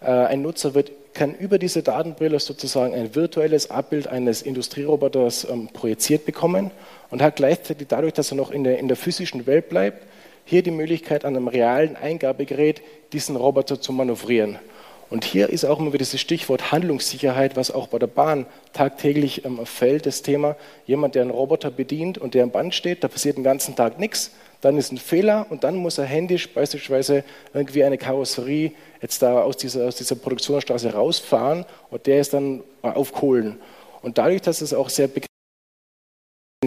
[0.00, 5.68] Äh, ein Nutzer wird, kann über diese Datenbrille sozusagen ein virtuelles Abbild eines Industrieroboters ähm,
[5.72, 6.72] projiziert bekommen
[7.10, 10.04] und hat gleichzeitig dadurch, dass er noch in der, in der physischen Welt bleibt,
[10.44, 14.58] hier die Möglichkeit, an einem realen Eingabegerät diesen Roboter zu manövrieren.
[15.10, 19.44] Und hier ist auch immer wieder das Stichwort Handlungssicherheit, was auch bei der Bahn tagtäglich
[19.44, 20.56] ähm, fällt, das Thema.
[20.86, 23.98] Jemand, der einen Roboter bedient und der am Band steht, da passiert den ganzen Tag
[23.98, 29.20] nichts, dann ist ein Fehler und dann muss er händisch beispielsweise irgendwie eine Karosserie jetzt
[29.20, 33.58] da aus dieser, aus dieser Produktionsstraße rausfahren und der ist dann auf Kohlen.
[34.00, 35.33] Und dadurch, dass es auch sehr begrenzt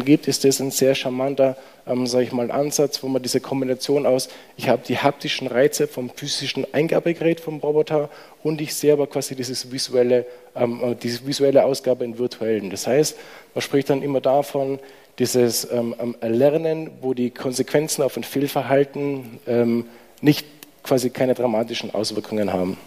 [0.04, 4.06] gibt, ist das ein sehr charmanter, ähm, sage ich mal, Ansatz, wo man diese Kombination
[4.06, 8.10] aus, ich habe die haptischen Reize vom physischen Eingabegerät vom Roboter
[8.44, 12.70] und ich sehe aber quasi dieses visuelle, ähm, äh, diese visuelle Ausgabe in virtuellen.
[12.70, 13.18] Das heißt,
[13.54, 14.80] man spricht dann immer davon,
[15.20, 19.86] dieses ähm, ähm Lernen, wo die Konsequenzen auf ein Fehlverhalten ähm,
[20.22, 20.46] nicht
[20.84, 22.78] quasi keine dramatischen Auswirkungen haben.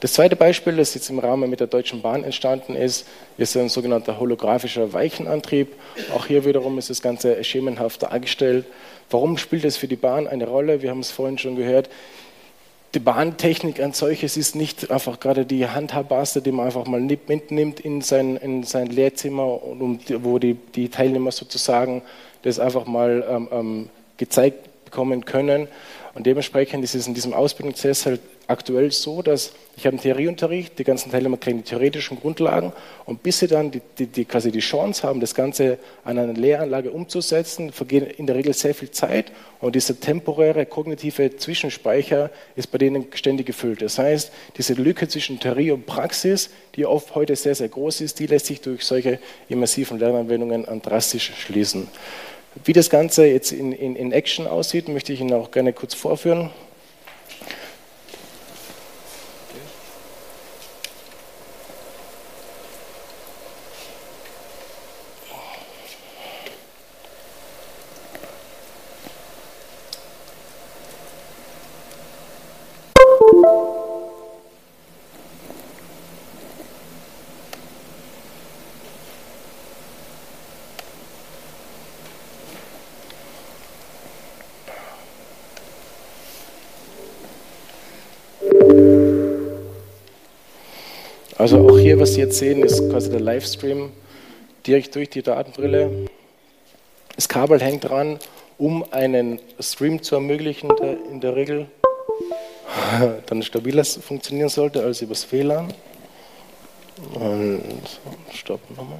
[0.00, 3.68] Das zweite Beispiel, das jetzt im Rahmen mit der Deutschen Bahn entstanden ist, ist ein
[3.68, 5.74] sogenannter holographischer Weichenantrieb.
[6.14, 8.64] Auch hier wiederum ist das Ganze schemenhaft dargestellt.
[9.10, 10.80] Warum spielt das für die Bahn eine Rolle?
[10.80, 11.90] Wir haben es vorhin schon gehört.
[12.94, 17.78] Die Bahntechnik als solches ist nicht einfach gerade die handhabbarste, die man einfach mal mitnimmt
[17.78, 19.60] in sein, in sein Lehrzimmer,
[20.22, 22.02] wo die, die Teilnehmer sozusagen
[22.42, 25.68] das einfach mal ähm, ähm gezeigt bekommen können.
[26.14, 30.76] Und dementsprechend ist es in diesem Ausbildungsprozess halt aktuell so, dass ich habe einen Theorieunterricht,
[30.78, 32.72] die ganzen Teilnehmer kriegen die theoretischen Grundlagen
[33.06, 36.32] und bis sie dann die, die, die, quasi die Chance haben, das Ganze an einer
[36.32, 42.72] Lehranlage umzusetzen, vergeht in der Regel sehr viel Zeit und dieser temporäre kognitive Zwischenspeicher ist
[42.72, 43.80] bei denen ständig gefüllt.
[43.80, 48.18] Das heißt, diese Lücke zwischen Theorie und Praxis, die oft heute sehr, sehr groß ist,
[48.18, 51.86] die lässt sich durch solche immersiven Lernanwendungen drastisch schließen.
[52.64, 55.94] Wie das Ganze jetzt in, in, in Action aussieht, möchte ich Ihnen auch gerne kurz
[55.94, 56.50] vorführen.
[91.40, 93.90] Also auch hier, was Sie jetzt sehen, ist quasi der Livestream
[94.66, 96.04] direkt durch die Datenbrille.
[97.16, 98.18] Das Kabel hängt dran,
[98.58, 101.66] um einen Stream zu ermöglichen, der in der Regel
[103.24, 105.72] dann stabiler funktionieren sollte als übers WLAN.
[107.14, 107.62] Und
[108.34, 108.98] stopp nochmal.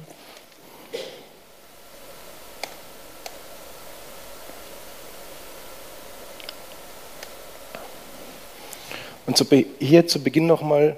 [9.27, 9.45] Und
[9.77, 10.97] hier zu Beginn nochmal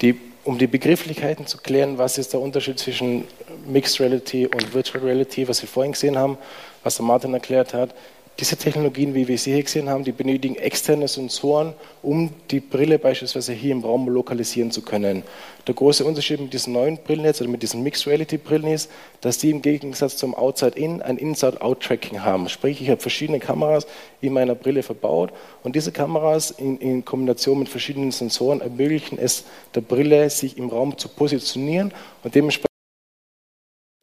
[0.00, 3.24] die um die Begrifflichkeiten zu klären, was ist der Unterschied zwischen
[3.66, 6.38] Mixed Reality und Virtual Reality, was wir vorhin gesehen haben,
[6.82, 7.94] was der Martin erklärt hat.
[8.40, 12.96] Diese Technologien, wie wir sie hier gesehen haben, die benötigen externe Sensoren, um die Brille
[13.00, 15.24] beispielsweise hier im Raum lokalisieren zu können.
[15.66, 18.92] Der große Unterschied mit diesen neuen Brillen jetzt oder mit diesen Mixed Reality Brillen ist,
[19.22, 22.48] dass die im Gegensatz zum Outside-In ein Inside-Out-Tracking haben.
[22.48, 23.88] Sprich, ich habe verschiedene Kameras
[24.20, 25.32] in meiner Brille verbaut
[25.64, 30.68] und diese Kameras in, in Kombination mit verschiedenen Sensoren ermöglichen es der Brille, sich im
[30.68, 32.67] Raum zu positionieren und dementsprechend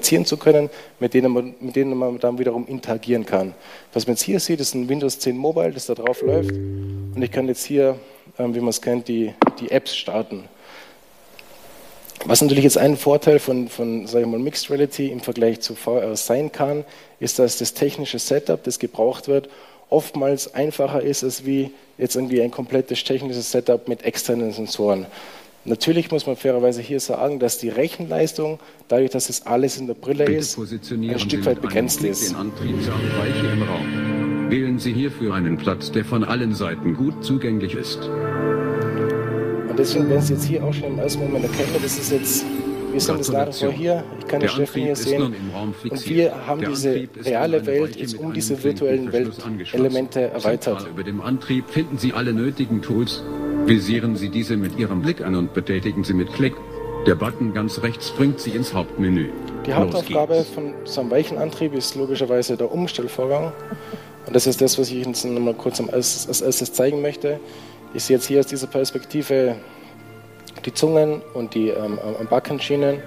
[0.05, 3.53] kommunizieren zu können, mit denen, man, mit denen man dann wiederum interagieren kann.
[3.93, 6.51] Was man jetzt hier sieht, ist ein Windows 10 Mobile, das da drauf läuft.
[6.51, 7.97] Und ich kann jetzt hier,
[8.37, 10.43] ähm, wie man es kennt, die, die Apps starten.
[12.25, 15.75] Was natürlich jetzt ein Vorteil von, von sage ich mal, Mixed Reality im Vergleich zu
[15.75, 16.83] VR sein kann,
[17.19, 19.49] ist, dass das technische Setup, das gebraucht wird,
[19.89, 25.05] oftmals einfacher ist als wie jetzt irgendwie ein komplettes technisches Setup mit externen Sensoren.
[25.67, 29.95] Natürlich muss man fairerweise hier sagen, dass die Rechenleistung, dadurch, dass es alles in der
[29.95, 30.59] Brille Bitte ist,
[30.91, 32.29] ein Stück weit begrenzt ist.
[32.29, 34.51] Den Antriebsabweiche im Raum.
[34.51, 38.07] Wählen Sie hierfür einen Platz, der von allen Seiten gut zugänglich ist.
[38.07, 42.45] Und deswegen werden Sie jetzt hier auch schon im ersten Moment erkennen, das ist jetzt,
[42.91, 45.33] wir sind jetzt nach vor hier, ich kann den Steffen hier sehen.
[45.89, 49.11] Und wir haben diese reale Welt jetzt um diese virtuellen.
[49.11, 50.87] Weltelemente erweitert.
[50.87, 53.23] Über dem Antrieb finden Sie alle nötigen Tools.
[53.67, 56.53] Visieren Sie diese mit Ihrem Blick an und betätigen Sie mit Klick.
[57.07, 59.29] Der Button ganz rechts bringt Sie ins Hauptmenü.
[59.65, 60.49] Die Los Hauptaufgabe geht's.
[60.49, 63.51] von so einem weichen Antrieb ist logischerweise der Umstellvorgang.
[64.27, 67.01] Und das ist das, was ich Ihnen jetzt noch mal kurz erstes, als erstes zeigen
[67.01, 67.39] möchte.
[67.95, 69.55] Ich sehe jetzt hier aus dieser Perspektive
[70.63, 71.97] die Zungen und die ähm,
[72.29, 73.01] Backenschienen.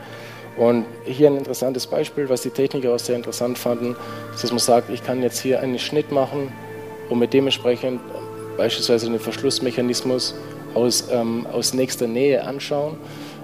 [0.56, 3.94] Und hier ein interessantes Beispiel, was die Techniker auch sehr interessant fanden,
[4.34, 6.52] ist, dass man sagt, ich kann jetzt hier einen Schnitt machen
[7.10, 8.00] und mit dementsprechend
[8.58, 10.34] beispielsweise den Verschlussmechanismus
[10.74, 12.98] aus, ähm, aus nächster Nähe anschauen.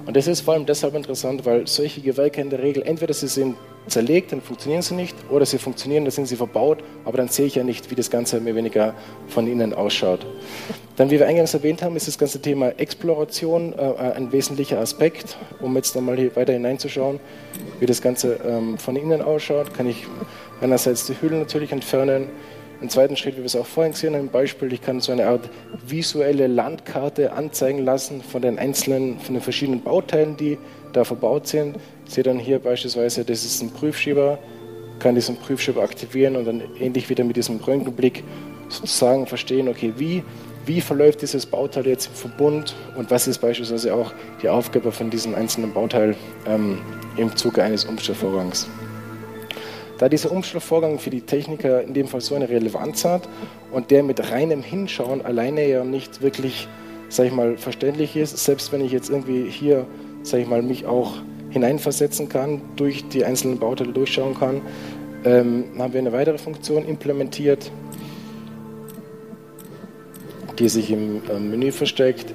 [0.05, 3.29] Und das ist vor allem deshalb interessant, weil solche Gewerke in der Regel entweder sie
[3.29, 7.29] sind zerlegt, dann funktionieren sie nicht, oder sie funktionieren, dann sind sie verbaut, aber dann
[7.29, 8.95] sehe ich ja nicht, wie das Ganze mehr oder weniger
[9.29, 10.27] von innen ausschaut.
[10.97, 15.37] Dann, wie wir eingangs erwähnt haben, ist das ganze Thema Exploration äh, ein wesentlicher Aspekt.
[15.61, 17.19] Um jetzt nochmal hier weiter hineinzuschauen,
[17.81, 20.07] wie das Ganze ähm, von innen ausschaut, kann ich
[20.61, 22.29] einerseits die Hüllen natürlich entfernen.
[22.81, 25.13] Im zweiten Schritt, wie wir es auch vorhin gesehen haben, im Beispiel, ich kann so
[25.13, 25.49] eine Art
[25.87, 30.59] visuelle Landkarte anzeigen lassen von den einzelnen, von den verschiedenen Bauteilen, die
[30.93, 31.77] da verbaut sind.
[32.07, 34.39] Ich sehe dann hier beispielsweise, das ist ein Prüfschieber,
[34.99, 38.25] kann diesen Prüfschieber aktivieren und dann ähnlich wieder mit diesem Röntgenblick
[38.69, 40.23] sozusagen verstehen, okay, wie,
[40.67, 45.11] wie verläuft dieses Bauteil jetzt im Verbund und was ist beispielsweise auch die Aufgabe von
[45.11, 46.81] diesem einzelnen Bauteil ähm,
[47.17, 48.69] im Zuge eines Umstellvorgangs.
[49.99, 53.29] Da dieser Umschlagvorgang für die Techniker in dem Fall so eine Relevanz hat
[53.71, 56.67] und der mit reinem Hinschauen alleine ja nicht wirklich,
[57.09, 59.87] sag ich mal, verständlich ist, selbst wenn ich jetzt irgendwie hier,
[60.23, 61.13] sag ich mal, mich auch
[61.51, 64.63] hineinversetzen kann, durch die einzelnen Bauteile durchschauen kann,
[65.25, 67.71] ähm, haben wir eine weitere Funktion implementiert,
[70.59, 72.27] die sich im ähm, Menü versteckt.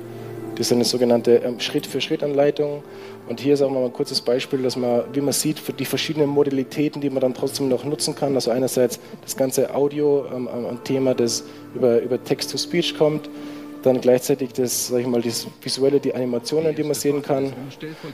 [0.56, 2.84] Das ist eine sogenannte ähm, Schritt-für-Schritt-Anleitung.
[3.27, 5.86] Und hier ist auch mal ein kurzes Beispiel, dass man, wie man sieht, für die
[5.86, 8.34] verschiedenen Modalitäten, die man dann trotzdem noch nutzen kann.
[8.34, 11.43] Also einerseits das ganze Audio, ähm, ein Thema, das
[11.75, 13.29] über, über Text-to-Speech kommt.
[13.84, 17.53] Dann gleichzeitig das, sag ich mal, das visuelle, die Animationen, die man sehen kann.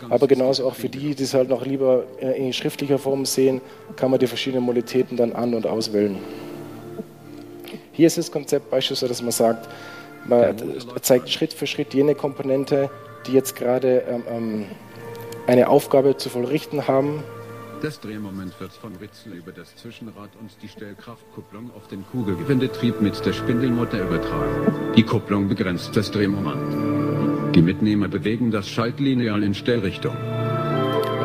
[0.09, 3.61] Aber genauso auch für die, die es halt noch lieber äh, in schriftlicher Form sehen,
[3.95, 6.17] kann man die verschiedenen Modalitäten dann an- und auswählen.
[7.93, 9.69] Hier ist das Konzept beispielsweise, dass man sagt,
[10.25, 10.55] man
[11.01, 12.89] zeigt Schritt für Schritt jene Komponente,
[13.25, 14.65] die jetzt gerade ähm, ähm,
[15.47, 17.23] eine Aufgabe zu vollrichten haben.
[17.81, 23.23] Das Drehmoment wird von Ritzel über das Zwischenrad und die Stellkraftkupplung auf den Kugelgewendetrieb mit
[23.25, 24.93] der Spindelmutter übertragen.
[24.95, 27.53] Die Kupplung begrenzt das Drehmoment.
[27.55, 30.15] Die Mitnehmer bewegen das Schaltlineal in Stellrichtung.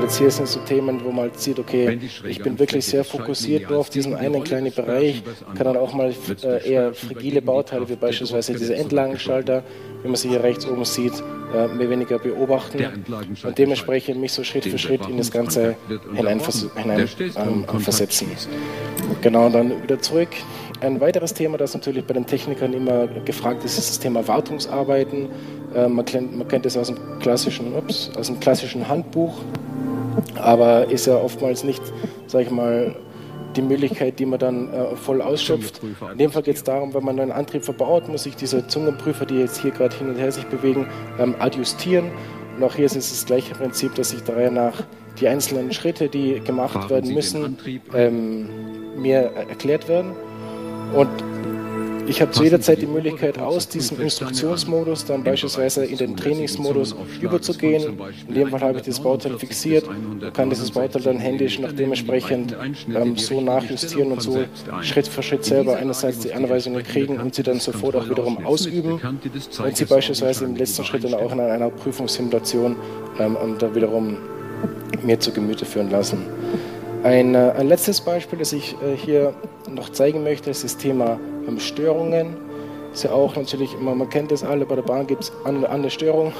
[0.00, 3.04] Und jetzt hier sind so Themen, wo man halt sieht, okay, ich bin wirklich sehr
[3.04, 5.22] fokussiert nur auf diesen einen kleinen Bereich,
[5.54, 9.62] kann dann auch mal äh, eher fragile Bauteile, wie beispielsweise diese Endlagenschalter,
[10.02, 11.12] wie man sie hier rechts oben sieht,
[11.54, 12.78] äh, mehr weniger beobachten
[13.44, 15.76] und dementsprechend mich so Schritt für Schritt in das Ganze
[16.14, 16.80] hineinversetzen.
[16.80, 18.28] Hinein, ähm, versetzen.
[19.20, 20.30] genau, dann wieder zurück.
[20.80, 25.28] Ein weiteres Thema, das natürlich bei den Technikern immer gefragt ist, ist das Thema Wartungsarbeiten.
[25.74, 29.40] Äh, man, kennt, man kennt das aus dem klassischen, ups, aus dem klassischen Handbuch,
[30.36, 31.82] aber ist ja oftmals nicht,
[32.26, 32.96] sag ich mal,
[33.56, 35.80] die Möglichkeit, die man dann äh, voll ausschöpft.
[36.12, 39.26] In dem Fall geht es darum, wenn man einen Antrieb verbaut, muss sich diese Zungenprüfer,
[39.26, 40.86] die jetzt hier gerade hin und her sich bewegen,
[41.18, 42.10] ähm, adjustieren.
[42.56, 44.84] Und auch hier ist es das gleiche Prinzip, dass sich daher nach
[45.20, 47.58] die einzelnen Schritte, die gemacht werden müssen,
[47.94, 48.48] ähm,
[48.96, 50.12] mir erklärt werden.
[50.94, 51.08] Und
[52.10, 56.96] ich habe zu jeder Zeit die Möglichkeit, aus diesem Instruktionsmodus dann beispielsweise in den Trainingsmodus
[57.20, 57.96] überzugehen.
[58.26, 61.72] In dem Fall habe ich das Bauteil fixiert und kann dieses Bauteil dann händisch nach
[61.72, 62.56] dementsprechend
[62.92, 64.40] ähm, so nachjustieren und so
[64.80, 69.00] Schritt für Schritt selber einerseits die Anweisungen kriegen und sie dann sofort auch wiederum ausüben
[69.64, 72.74] und sie beispielsweise im letzten Schritt dann auch in einer Prüfungssimulation
[73.20, 74.16] ähm, und da wiederum
[75.04, 76.26] mir zu Gemüte führen lassen.
[77.02, 79.32] Ein, äh, ein, letztes Beispiel, das ich äh, hier
[79.70, 82.36] noch zeigen möchte, ist das Thema ähm, Störungen.
[82.92, 85.66] Ist ja auch natürlich immer, man kennt das alle, bei der Bahn gibt es eine,
[85.70, 86.32] eine Störung,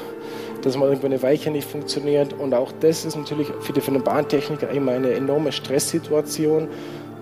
[0.61, 2.35] dass mal irgendwo eine Weiche nicht funktioniert.
[2.35, 6.69] Und auch das ist natürlich für, für den Bahntechniker immer eine enorme Stresssituation,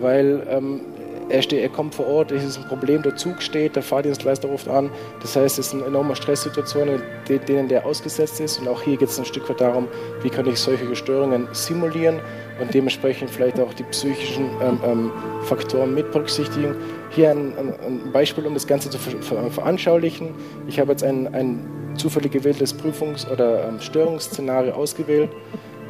[0.01, 0.80] weil ähm,
[1.28, 4.49] er, steht, er kommt vor Ort, es ist ein Problem, der Zug steht, der Fahrdienstleister
[4.49, 4.91] ruft an.
[5.20, 8.59] Das heißt, es ist eine enorme Stresssituation, denen der ausgesetzt ist.
[8.59, 9.86] Und auch hier geht es ein Stück weit darum,
[10.22, 12.18] wie kann ich solche Störungen simulieren
[12.61, 15.12] und dementsprechend vielleicht auch die psychischen ähm, ähm,
[15.44, 16.74] Faktoren mit berücksichtigen.
[17.11, 20.34] Hier ein, ein, Beispiel, um das Ganze zu veranschaulichen.
[20.66, 25.30] Ich habe jetzt ein, ein zufällig gewähltes Prüfungs- oder ähm, Störungsszenario ausgewählt,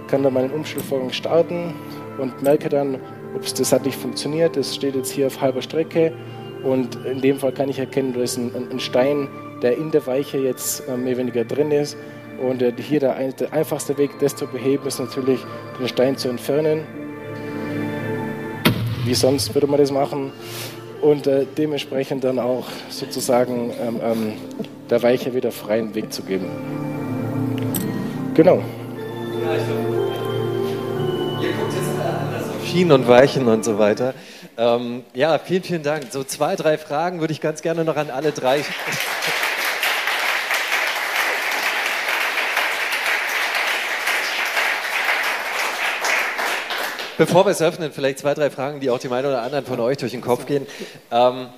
[0.08, 1.74] kann dann meinen Umstellvorgang starten
[2.18, 2.98] und merke dann,
[3.34, 6.12] ups, das hat nicht funktioniert, das steht jetzt hier auf halber Strecke
[6.64, 9.28] und in dem Fall kann ich erkennen, da ist ein, ein Stein,
[9.62, 11.96] der in der Weiche jetzt äh, mehr oder weniger drin ist
[12.38, 15.40] und äh, hier der, der einfachste Weg, das zu beheben, ist natürlich,
[15.78, 16.86] den Stein zu entfernen.
[19.04, 20.32] Wie sonst würde man das machen
[21.00, 24.32] und äh, dementsprechend dann auch sozusagen ähm, ähm,
[24.90, 26.46] der Weiche wieder freien Weg zu geben.
[28.34, 28.56] Genau.
[28.56, 28.62] Ja,
[29.54, 29.62] ich
[31.40, 34.14] Ihr guckt jetzt anders auf Schienen und Weichen und so weiter.
[34.56, 36.06] Ähm, ja, vielen, vielen Dank.
[36.10, 38.64] So zwei, drei Fragen würde ich ganz gerne noch an alle drei.
[47.18, 49.80] Bevor wir es öffnen, vielleicht zwei, drei Fragen, die auch dem einen oder anderen von
[49.80, 50.68] euch durch den Kopf gehen.
[51.10, 51.48] Ähm,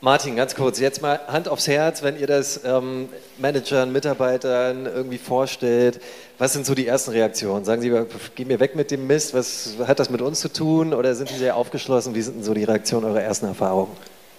[0.00, 5.18] Martin, ganz kurz, jetzt mal Hand aufs Herz, wenn ihr das ähm, Managern, Mitarbeitern irgendwie
[5.18, 6.00] vorstellt,
[6.38, 7.64] was sind so die ersten Reaktionen?
[7.64, 7.92] Sagen sie,
[8.34, 11.28] geh mir weg mit dem Mist, was hat das mit uns zu tun oder sind
[11.28, 12.16] sie sehr aufgeschlossen?
[12.16, 13.92] Wie sind denn so die Reaktionen eurer ersten Erfahrungen?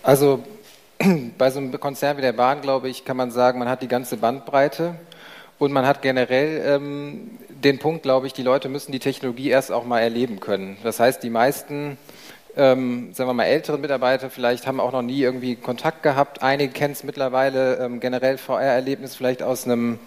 [0.04, 0.44] Also
[1.38, 3.88] bei so einem Konzern wie der Bahn, glaube ich, kann man sagen, man hat die
[3.88, 4.96] ganze Bandbreite
[5.58, 9.72] und man hat generell ähm, den Punkt, glaube ich, die Leute müssen die Technologie erst
[9.72, 10.78] auch mal erleben können.
[10.84, 11.98] Das heißt, die meisten
[12.58, 16.42] ähm, sagen wir mal, älteren Mitarbeiter vielleicht haben auch noch nie irgendwie Kontakt gehabt.
[16.42, 20.00] Einige kennen es mittlerweile ähm, generell VR-Erlebnis vielleicht aus einem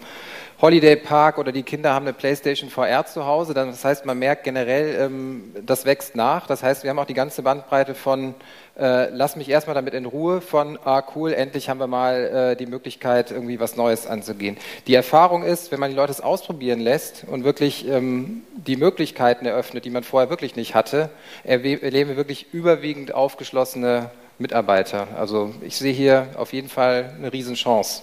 [0.61, 3.53] Holiday Park oder die Kinder haben eine PlayStation VR zu Hause.
[3.53, 6.47] Das heißt, man merkt generell, ähm, das wächst nach.
[6.47, 8.35] Das heißt, wir haben auch die ganze Bandbreite von
[8.79, 12.55] äh, lass mich erstmal damit in Ruhe von, ah cool, endlich haben wir mal äh,
[12.55, 14.57] die Möglichkeit, irgendwie was Neues anzugehen.
[14.87, 19.45] Die Erfahrung ist, wenn man die Leute es ausprobieren lässt und wirklich ähm, die Möglichkeiten
[19.45, 21.09] eröffnet, die man vorher wirklich nicht hatte,
[21.43, 24.09] erleben wir wirklich überwiegend aufgeschlossene
[24.39, 25.07] Mitarbeiter.
[25.17, 28.01] Also ich sehe hier auf jeden Fall eine Riesenchance.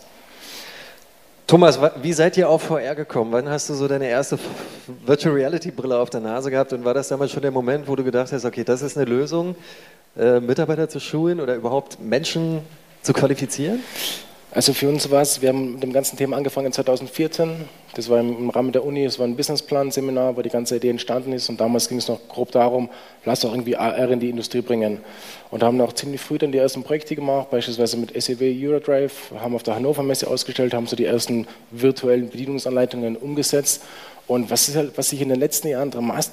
[1.48, 3.32] Thomas, wie seid ihr auf VR gekommen?
[3.32, 4.38] Wann hast du so deine erste
[5.04, 7.96] Virtual Reality Brille auf der Nase gehabt und war das damals schon der Moment, wo
[7.96, 9.56] du gedacht hast, okay, das ist eine Lösung?
[10.18, 12.62] Äh, Mitarbeiter zu schulen oder überhaupt Menschen
[13.02, 13.80] zu qualifizieren?
[14.52, 17.68] Also für uns war es, wir haben mit dem ganzen Thema angefangen 2014.
[17.94, 21.32] Das war im Rahmen der Uni, es war ein Businessplan-Seminar, wo die ganze Idee entstanden
[21.32, 21.48] ist.
[21.48, 22.90] Und damals ging es noch grob darum,
[23.24, 24.98] lass doch irgendwie AR in die Industrie bringen.
[25.52, 29.54] Und haben auch ziemlich früh dann die ersten Projekte gemacht, beispielsweise mit SEW Eurodrive, haben
[29.54, 33.82] auf der Hannover Messe ausgestellt, haben so die ersten virtuellen Bedienungsanleitungen umgesetzt
[34.30, 35.90] und was, halt, was, sich in den letzten Jahren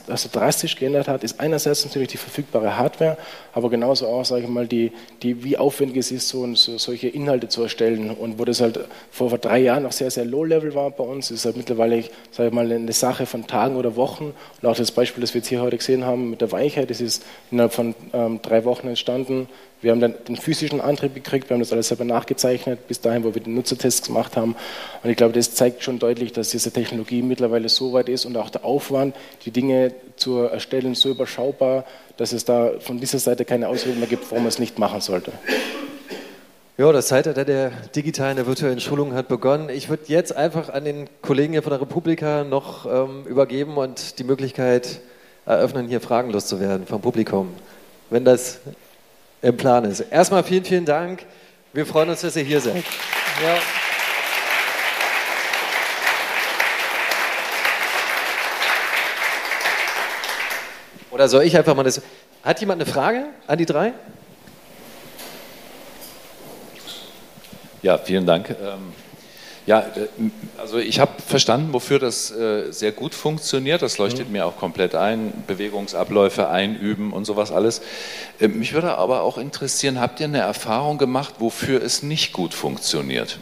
[0.07, 3.17] also drastisch geändert hat, ist einerseits natürlich die verfügbare Hardware,
[3.53, 4.91] aber genauso auch, sage ich mal, die,
[5.23, 8.11] die, wie aufwendig es ist, so, so, solche Inhalte zu erstellen.
[8.11, 11.31] Und wo das halt vor, vor drei Jahren noch sehr, sehr low-level war bei uns,
[11.31, 14.35] ist halt mittlerweile, sage ich mal, eine Sache von Tagen oder Wochen.
[14.61, 17.01] Und auch das Beispiel, das wir jetzt hier heute gesehen haben mit der Weichheit, das
[17.01, 19.49] ist innerhalb von ähm, drei Wochen entstanden.
[19.79, 23.23] Wir haben dann den physischen Antrieb gekriegt, wir haben das alles selber nachgezeichnet, bis dahin,
[23.23, 24.55] wo wir den Nutzertests gemacht haben.
[25.03, 28.37] Und ich glaube, das zeigt schon deutlich, dass diese Technologie mittlerweile so weit ist und
[28.37, 29.15] auch der Aufwand,
[29.45, 31.85] die Dinge zu erstellen, so überschaubar,
[32.17, 35.01] dass es da von dieser Seite keine Auswirkungen mehr gibt, warum man es nicht machen
[35.01, 35.31] sollte.
[36.77, 39.69] Ja, das Zeitalter der digitalen, der virtuellen Schulung hat begonnen.
[39.69, 44.19] Ich würde jetzt einfach an den Kollegen hier von der Republika noch ähm, übergeben und
[44.19, 45.01] die Möglichkeit
[45.47, 47.49] eröffnen, hier fragenlos zu werden vom Publikum.
[48.11, 48.59] Wenn das
[49.41, 50.01] im Plan ist.
[50.01, 51.25] Erstmal vielen, vielen Dank.
[51.73, 52.83] Wir freuen uns, dass ihr hier seid.
[53.43, 53.57] Ja.
[61.17, 61.99] Oder soll ich einfach mal das.
[62.43, 63.91] Hat jemand eine Frage an die drei?
[67.81, 68.51] Ja, vielen Dank.
[68.51, 68.93] Ähm
[69.65, 70.07] ja, äh,
[70.59, 73.81] also ich habe verstanden, wofür das äh, sehr gut funktioniert.
[73.81, 74.33] Das leuchtet mhm.
[74.33, 75.33] mir auch komplett ein.
[75.47, 77.81] Bewegungsabläufe einüben und sowas alles.
[78.39, 82.53] Äh, mich würde aber auch interessieren, habt ihr eine Erfahrung gemacht, wofür es nicht gut
[82.53, 83.39] funktioniert?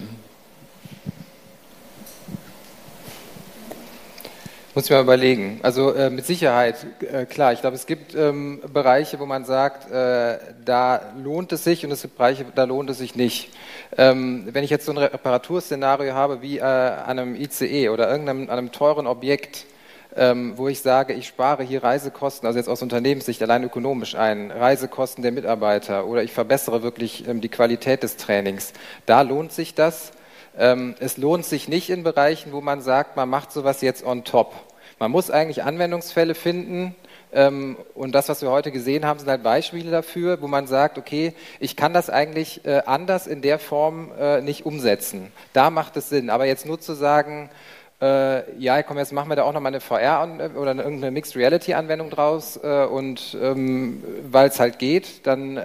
[4.76, 5.62] Muss ich mal überlegen.
[5.64, 9.90] Also äh, mit Sicherheit, äh, klar, ich glaube, es gibt ähm, Bereiche, wo man sagt,
[9.90, 13.52] äh, da lohnt es sich und es gibt Bereiche, da lohnt es sich nicht.
[13.98, 18.50] Ähm, wenn ich jetzt so ein Reparaturszenario habe wie äh, an einem ICE oder irgendeinem
[18.50, 19.66] einem teuren Objekt,
[20.14, 24.52] ähm, wo ich sage, ich spare hier Reisekosten, also jetzt aus Unternehmenssicht allein ökonomisch ein,
[24.52, 28.74] Reisekosten der Mitarbeiter oder ich verbessere wirklich ähm, die Qualität des Trainings,
[29.06, 30.12] da lohnt sich das.
[30.58, 34.24] Ähm, es lohnt sich nicht in Bereichen, wo man sagt, man macht sowas jetzt on
[34.24, 34.54] top.
[35.00, 36.96] Man muss eigentlich Anwendungsfälle finden,
[37.36, 40.98] Ähm, und das, was wir heute gesehen haben, sind halt Beispiele dafür, wo man sagt,
[40.98, 45.34] okay, ich kann das eigentlich äh, anders in der Form äh, nicht umsetzen.
[45.52, 46.30] Da macht es Sinn.
[46.30, 47.50] Aber jetzt nur zu sagen,
[48.02, 52.10] äh, ja, komm, jetzt machen wir da auch nochmal eine VR- oder irgendeine Mixed Reality-Anwendung
[52.10, 54.02] draus äh, und ähm,
[54.32, 55.56] weil es halt geht, dann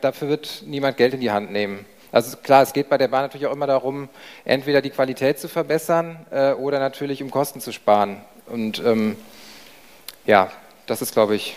[0.00, 1.84] dafür wird niemand Geld in die Hand nehmen.
[2.12, 4.08] Also klar, es geht bei der Bahn natürlich auch immer darum,
[4.44, 8.20] entweder die Qualität zu verbessern äh, oder natürlich um Kosten zu sparen.
[8.46, 9.16] Und ähm,
[10.26, 10.50] ja,
[10.86, 11.56] das ist, glaube ich.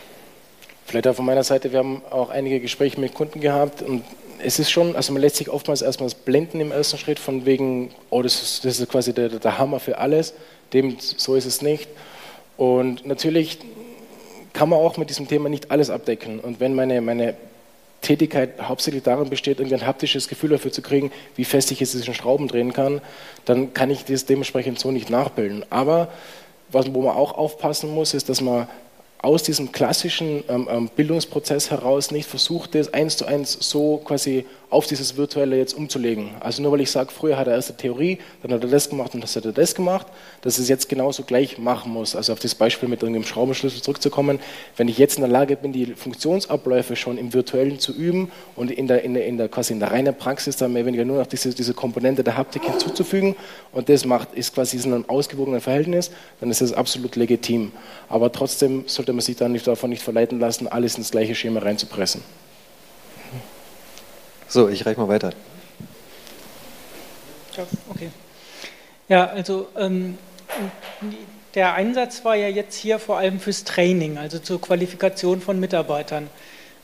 [0.85, 4.03] Vielleicht auch von meiner Seite, wir haben auch einige Gespräche mit Kunden gehabt und
[4.43, 7.91] es ist schon, also man lässt sich oftmals erstmal blenden im ersten Schritt von wegen,
[8.09, 10.33] oh, das ist, das ist quasi der, der Hammer für alles.
[10.73, 11.87] Dem, so ist es nicht.
[12.57, 13.59] Und natürlich
[14.51, 16.39] kann man auch mit diesem Thema nicht alles abdecken.
[16.39, 17.35] Und wenn meine, meine
[18.03, 21.95] Tätigkeit hauptsächlich darin besteht, irgendwie ein haptisches Gefühl dafür zu kriegen, wie fest ich jetzt
[21.95, 23.01] diesen Schrauben drehen kann,
[23.45, 25.65] dann kann ich das dementsprechend so nicht nachbilden.
[25.71, 26.09] Aber
[26.71, 28.67] was, wo man auch aufpassen muss, ist, dass man
[29.23, 34.45] aus diesem klassischen ähm, ähm, Bildungsprozess heraus nicht versucht, das eins zu eins so quasi
[34.73, 36.31] auf dieses Virtuelle jetzt umzulegen.
[36.39, 38.89] Also nur weil ich sage, früher hat er erst eine Theorie, dann hat er das
[38.89, 40.07] gemacht und dann hat er das gemacht,
[40.41, 42.15] dass es jetzt genauso gleich machen muss.
[42.15, 44.39] Also auf das Beispiel mit irgendeinem Schraubenschlüssel zurückzukommen,
[44.75, 48.71] wenn ich jetzt in der Lage bin, die Funktionsabläufe schon im Virtuellen zu üben und
[48.71, 51.05] in der, in der, in der quasi in der reinen Praxis dann mehr oder weniger
[51.05, 53.35] nur noch diese, diese Komponente der Haptik hinzuzufügen
[53.71, 57.71] und das macht, ist quasi in einem ausgewogenen Verhältnis, dann ist das absolut legitim.
[58.09, 61.59] Aber trotzdem sollte man sich dann nicht, davon nicht verleiten lassen, alles ins gleiche Schema
[61.59, 62.21] reinzupressen.
[64.53, 65.31] So, ich reiche mal weiter.
[67.57, 68.11] Ja, okay.
[69.09, 70.19] Ja, also ähm,
[71.55, 76.29] der Einsatz war ja jetzt hier vor allem fürs Training, also zur Qualifikation von Mitarbeitern.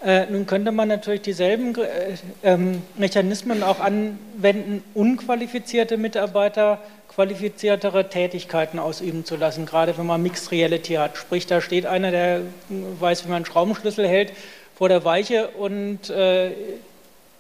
[0.03, 8.80] Äh, nun könnte man natürlich dieselben äh, ähm, Mechanismen auch anwenden, unqualifizierte Mitarbeiter qualifiziertere Tätigkeiten
[8.80, 11.17] ausüben zu lassen, gerade wenn man Mixed Reality hat.
[11.17, 14.34] Sprich, da steht einer, der weiß, wie man einen Schraubenschlüssel hält,
[14.76, 16.51] vor der Weiche und äh,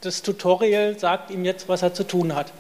[0.01, 2.51] das Tutorial sagt ihm jetzt, was er zu tun hat.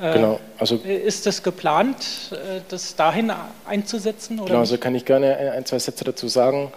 [0.00, 0.40] Äh, genau.
[0.58, 3.32] Also, ist das geplant, äh, das dahin
[3.66, 4.38] einzusetzen?
[4.38, 6.72] Oder genau, also kann ich gerne ein, zwei Sätze dazu sagen.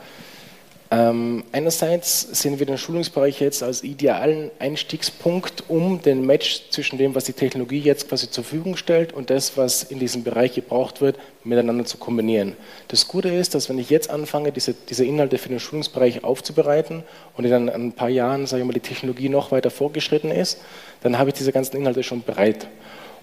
[0.89, 7.13] Ähm, einerseits sehen wir den Schulungsbereich jetzt als idealen Einstiegspunkt, um den Match zwischen dem,
[7.13, 11.01] was die Technologie jetzt quasi zur Verfügung stellt und das, was in diesem Bereich gebraucht
[11.01, 12.55] wird, miteinander zu kombinieren.
[12.87, 17.03] Das Gute ist, dass wenn ich jetzt anfange, diese, diese Inhalte für den Schulungsbereich aufzubereiten
[17.35, 20.59] und in ein paar Jahren, sage ich mal, die Technologie noch weiter vorgeschritten ist,
[21.01, 22.67] dann habe ich diese ganzen Inhalte schon bereit.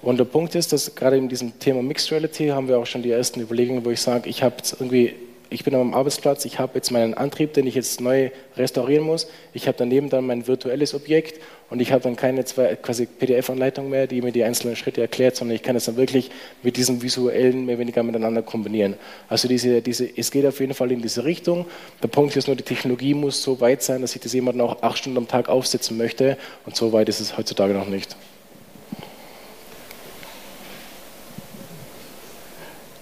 [0.02, 3.02] Und der Punkt ist, dass gerade in diesem Thema Mixed Reality haben wir auch schon
[3.02, 5.14] die ersten Überlegungen, wo ich sage, ich habe jetzt irgendwie
[5.54, 9.28] ich bin am Arbeitsplatz, ich habe jetzt meinen Antrieb, den ich jetzt neu restaurieren muss.
[9.52, 11.40] Ich habe daneben dann mein virtuelles Objekt
[11.70, 15.36] und ich habe dann keine zwei, quasi PDF-Anleitung mehr, die mir die einzelnen Schritte erklärt,
[15.36, 16.32] sondern ich kann es dann wirklich
[16.64, 18.96] mit diesem visuellen mehr oder weniger miteinander kombinieren.
[19.28, 21.66] Also diese, diese, es geht auf jeden Fall in diese Richtung.
[22.02, 24.82] Der Punkt ist nur, die Technologie muss so weit sein, dass ich das jemand auch
[24.82, 26.36] acht Stunden am Tag aufsetzen möchte
[26.66, 28.16] und so weit ist es heutzutage noch nicht.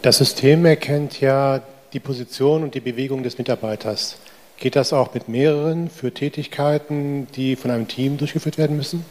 [0.02, 1.62] Das System erkennt ja
[1.92, 4.16] die Position und die Bewegung des Mitarbeiters.
[4.58, 9.04] Geht das auch mit mehreren für Tätigkeiten, die von einem Team durchgeführt werden müssen?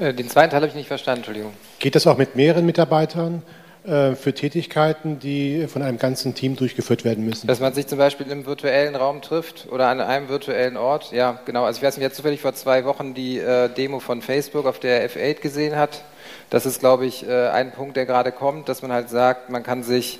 [0.00, 1.52] Äh, den zweiten Teil habe ich nicht verstanden, Entschuldigung.
[1.78, 3.42] Geht das auch mit mehreren Mitarbeitern
[3.84, 7.46] äh, für Tätigkeiten, die von einem ganzen Team durchgeführt werden müssen?
[7.46, 11.12] Dass man sich zum Beispiel im virtuellen Raum trifft oder an einem virtuellen Ort.
[11.12, 11.64] Ja, genau.
[11.64, 14.78] Also ich weiß nicht, wer zufällig vor zwei Wochen die äh, Demo von Facebook auf
[14.78, 16.04] der F8 gesehen hat.
[16.50, 19.82] Das ist, glaube ich, ein Punkt, der gerade kommt, dass man halt sagt, man kann
[19.82, 20.18] sich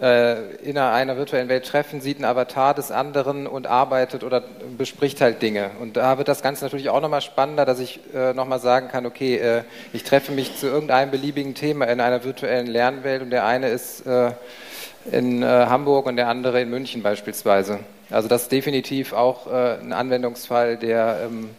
[0.00, 4.42] äh, in einer virtuellen Welt treffen, sieht einen Avatar des anderen und arbeitet oder
[4.78, 5.70] bespricht halt Dinge.
[5.80, 9.04] Und da wird das Ganze natürlich auch nochmal spannender, dass ich äh, nochmal sagen kann,
[9.06, 13.44] okay, äh, ich treffe mich zu irgendeinem beliebigen Thema in einer virtuellen Lernwelt und der
[13.44, 14.32] eine ist äh,
[15.10, 17.80] in äh, Hamburg und der andere in München beispielsweise.
[18.10, 21.50] Also das ist definitiv auch äh, ein Anwendungsfall, der ähm,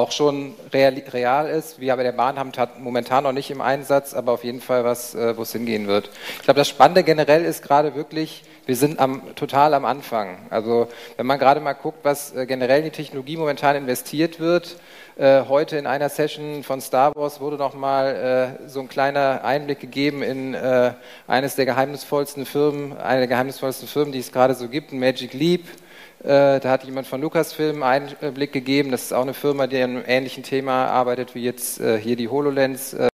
[0.00, 1.78] auch schon real, real ist.
[1.78, 5.14] Wir bei der Bahn haben momentan noch nicht im Einsatz, aber auf jeden Fall was,
[5.14, 6.10] äh, wo es hingehen wird.
[6.38, 10.38] Ich glaube, das Spannende generell ist gerade wirklich, wir sind am, total am Anfang.
[10.48, 14.76] Also wenn man gerade mal guckt, was äh, generell in die Technologie momentan investiert wird,
[15.16, 19.80] äh, heute in einer Session von Star Wars wurde nochmal äh, so ein kleiner Einblick
[19.80, 20.94] gegeben in äh,
[21.26, 25.64] eines der geheimnisvollsten Firmen, eine der geheimnisvollsten Firmen, die es gerade so gibt, Magic Leap.
[26.22, 28.90] Äh, da hat jemand von Lucasfilm einen Einblick gegeben.
[28.90, 32.14] Das ist auch eine Firma, die an einem ähnlichen Thema arbeitet wie jetzt äh, hier
[32.16, 32.94] die HoloLens.
[32.94, 33.08] Äh,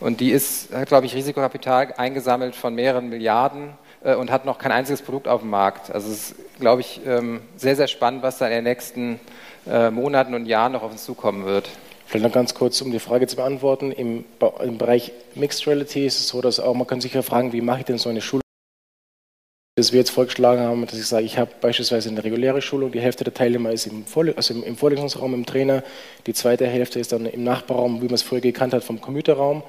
[0.00, 3.70] und die ist, hat, glaube ich, Risikokapital eingesammelt von mehreren Milliarden
[4.18, 5.90] und hat noch kein einziges Produkt auf dem Markt.
[5.90, 9.18] Also es ist, glaube ich, ähm, sehr, sehr spannend, was da in den nächsten
[9.64, 11.70] Monaten und Jahren noch auf uns zukommen wird.
[12.04, 13.92] Vielleicht noch ganz kurz, um die Frage zu beantworten.
[13.92, 14.26] Im,
[14.62, 17.62] im Bereich Mixed Reality ist es so, dass auch man kann sich ja fragen, wie
[17.62, 18.43] mache ich denn so eine Schule
[19.76, 23.00] das wir jetzt vorgeschlagen haben, dass ich sage, ich habe beispielsweise eine reguläre Schulung, die
[23.00, 25.82] Hälfte der Teilnehmer ist im, Vorle also im, Vorlesungsraum im Trainer,
[26.26, 29.64] die zweite Hälfte ist dann im Nachbarraum, wie man es früher gekannt hat, vom Computerraum.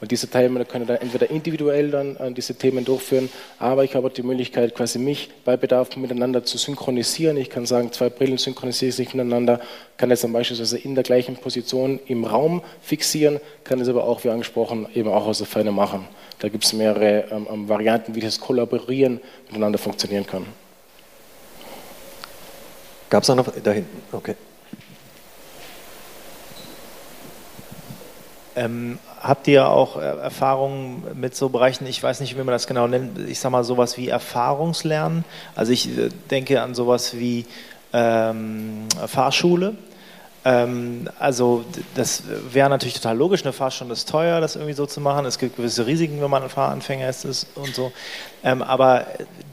[0.00, 3.28] Und diese Teilnehmer können dann entweder individuell dann äh, diese Themen durchführen,
[3.58, 7.36] aber ich habe die Möglichkeit, quasi mich bei Bedarf miteinander zu synchronisieren.
[7.36, 9.60] Ich kann sagen, zwei Brillen synchronisieren sich miteinander,
[9.98, 14.24] kann es dann beispielsweise in der gleichen Position im Raum fixieren, kann es aber auch,
[14.24, 16.08] wie angesprochen, eben auch aus der Ferne machen.
[16.38, 20.46] Da gibt es mehrere ähm, ähm, Varianten, wie das Kollaborieren miteinander funktionieren kann.
[23.10, 24.02] Gab es noch da hinten?
[24.12, 24.36] Okay.
[28.56, 32.66] Ähm, habt ihr auch äh, Erfahrungen mit so Bereichen, ich weiß nicht, wie man das
[32.66, 35.24] genau nennt, ich sage mal sowas wie Erfahrungslernen?
[35.54, 37.46] Also ich äh, denke an sowas wie
[37.92, 39.76] ähm, Fahrschule
[40.42, 41.64] ähm, also
[41.94, 45.26] das wäre natürlich total logisch, eine Fahrstunde ist teuer, das irgendwie so zu machen.
[45.26, 47.92] Es gibt gewisse Risiken, wenn man ein Fahranfänger ist und so.
[48.42, 49.06] Ähm, aber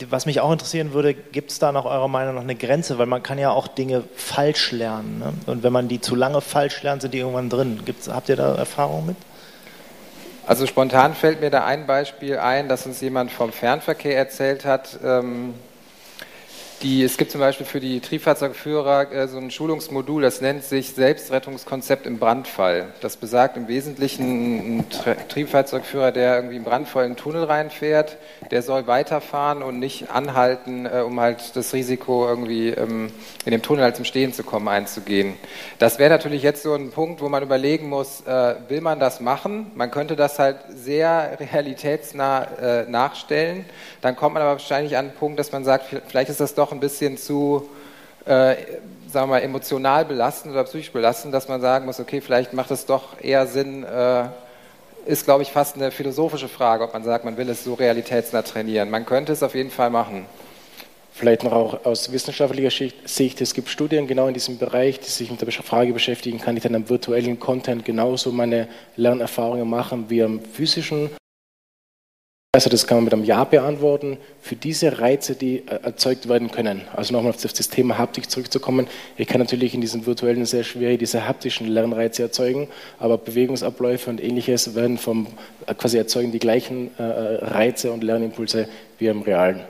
[0.10, 2.98] was mich auch interessieren würde, gibt es da nach eurer Meinung noch eine Grenze?
[2.98, 5.20] Weil man kann ja auch Dinge falsch lernen.
[5.20, 5.34] Ne?
[5.46, 7.82] Und wenn man die zu lange falsch lernt, sind die irgendwann drin.
[7.84, 9.18] Gibt's, habt ihr da Erfahrung mit?
[10.48, 14.98] Also spontan fällt mir da ein Beispiel ein, dass uns jemand vom Fernverkehr erzählt hat.
[15.04, 15.54] Ähm
[16.84, 20.92] die, es gibt zum Beispiel für die Triebfahrzeugführer äh, so ein Schulungsmodul, das nennt sich
[20.94, 22.88] Selbstrettungskonzept im Brandfall.
[23.02, 24.86] Das besagt im Wesentlichen, ein
[25.30, 28.18] Triebfahrzeugführer, der irgendwie im brandvollen Tunnel reinfährt,
[28.52, 33.12] der soll weiterfahren und nicht anhalten, äh, um halt das Risiko irgendwie ähm,
[33.46, 35.34] in dem Tunnel halt zum Stehen zu kommen einzugehen.
[35.80, 39.20] Das wäre natürlich jetzt so ein Punkt, wo man überlegen muss, äh, will man das
[39.20, 39.72] machen?
[39.76, 43.66] Man könnte das halt sehr realitätsnah äh, nachstellen.
[44.02, 46.67] Dann kommt man aber wahrscheinlich an den Punkt, dass man sagt, vielleicht ist das doch
[46.72, 47.70] ein bisschen zu,
[48.26, 48.56] äh,
[49.12, 52.72] sagen wir mal, emotional belastend oder psychisch belastend, dass man sagen muss, okay, vielleicht macht
[52.72, 54.26] es doch eher Sinn, äh,
[55.06, 58.42] ist, glaube ich, fast eine philosophische Frage, ob man sagt, man will es so realitätsnah
[58.42, 58.90] trainieren.
[58.90, 60.26] Man könnte es auf jeden Fall machen.
[61.14, 62.70] Vielleicht noch auch aus wissenschaftlicher
[63.06, 66.56] Sicht, es gibt Studien genau in diesem Bereich, die sich mit der Frage beschäftigen, kann
[66.58, 71.10] ich dann am virtuellen Content genauso meine Lernerfahrungen machen wie am physischen
[72.58, 76.50] also das kann man mit einem Ja beantworten für diese Reize, die äh, erzeugt werden
[76.50, 76.82] können.
[76.96, 78.88] Also nochmal auf das Thema Haptik zurückzukommen.
[79.16, 82.68] Ich kann natürlich in diesem virtuellen sehr schwer diese haptischen Lernreize erzeugen,
[82.98, 85.28] aber Bewegungsabläufe und ähnliches werden vom
[85.68, 88.68] äh, quasi erzeugen die gleichen äh, Reize und Lernimpulse
[88.98, 89.62] wie im realen.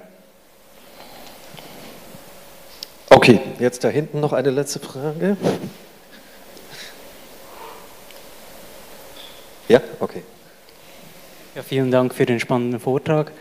[3.10, 5.36] Okay, jetzt da hinten noch eine letzte Frage.
[9.68, 10.24] Ja, okay.
[11.58, 13.32] Ja, vielen Dank für den spannenden Vortrag.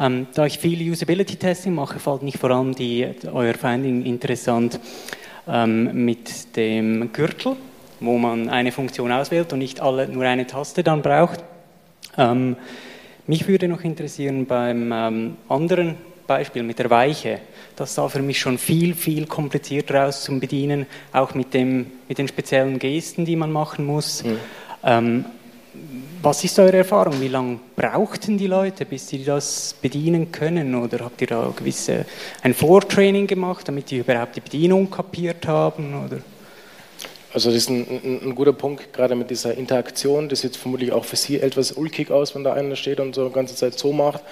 [0.00, 4.80] Ähm, da ich viel Usability-Testing mache, fällt mich vor allem die, euer Finding interessant
[5.46, 7.54] ähm, mit dem Gürtel,
[8.00, 11.44] wo man eine Funktion auswählt und nicht alle nur eine Taste dann braucht.
[12.16, 12.56] Ähm,
[13.26, 15.96] mich würde noch interessieren beim ähm, anderen
[16.26, 17.40] Beispiel mit der Weiche.
[17.76, 22.16] Das sah für mich schon viel, viel komplizierter aus zum Bedienen, auch mit, dem, mit
[22.16, 24.24] den speziellen Gesten, die man machen muss.
[24.24, 25.26] Mhm.
[26.26, 27.20] Was ist eure Erfahrung?
[27.20, 30.74] Wie lange brauchten die Leute, bis sie das bedienen können?
[30.74, 32.04] Oder habt ihr da gewisse
[32.42, 36.04] ein Vortraining gemacht, damit die überhaupt die Bedienung kapiert haben?
[36.04, 36.18] Oder?
[37.32, 40.28] Also das ist ein, ein, ein, guter Punkt, gerade mit dieser Interaktion.
[40.28, 43.28] Das sieht vermutlich auch für Sie etwas ulkig aus, wenn da einer steht und so
[43.28, 44.22] die ganze Zeit so macht.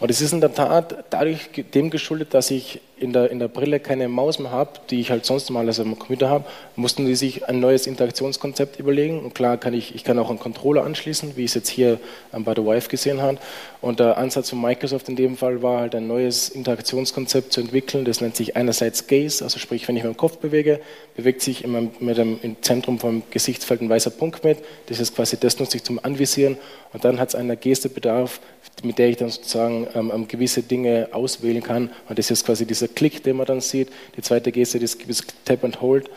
[0.00, 3.48] Und es ist in der Tat dadurch dem geschuldet, dass ich in der, in der
[3.48, 6.44] Brille keine Maus mehr habe, die ich halt sonst mal als am Computer habe,
[6.76, 9.20] mussten die sich ein neues Interaktionskonzept überlegen.
[9.20, 11.98] Und klar kann ich, ich kann auch einen Controller anschließen, wie ich es jetzt hier
[12.32, 13.38] bei der Wife gesehen habe.
[13.80, 18.04] Und der Ansatz von Microsoft in dem Fall war halt ein neues Interaktionskonzept zu entwickeln.
[18.04, 20.80] Das nennt sich einerseits Gaze, also sprich, wenn ich meinen Kopf bewege,
[21.14, 24.58] bewegt sich immer mit dem, im Zentrum vom Gesichtsfeld ein weißer Punkt mit.
[24.86, 26.56] Das ist quasi, das nutze ich zum Anvisieren.
[26.92, 28.40] Und dann hat es einer Geste Bedarf,
[28.82, 31.90] mit der ich dann sozusagen ähm, gewisse Dinge auswählen kann.
[32.08, 33.90] Und das ist quasi dieser Klick, den man dann sieht.
[34.16, 34.98] Die zweite Geste ist
[35.44, 36.10] Tap and Hold.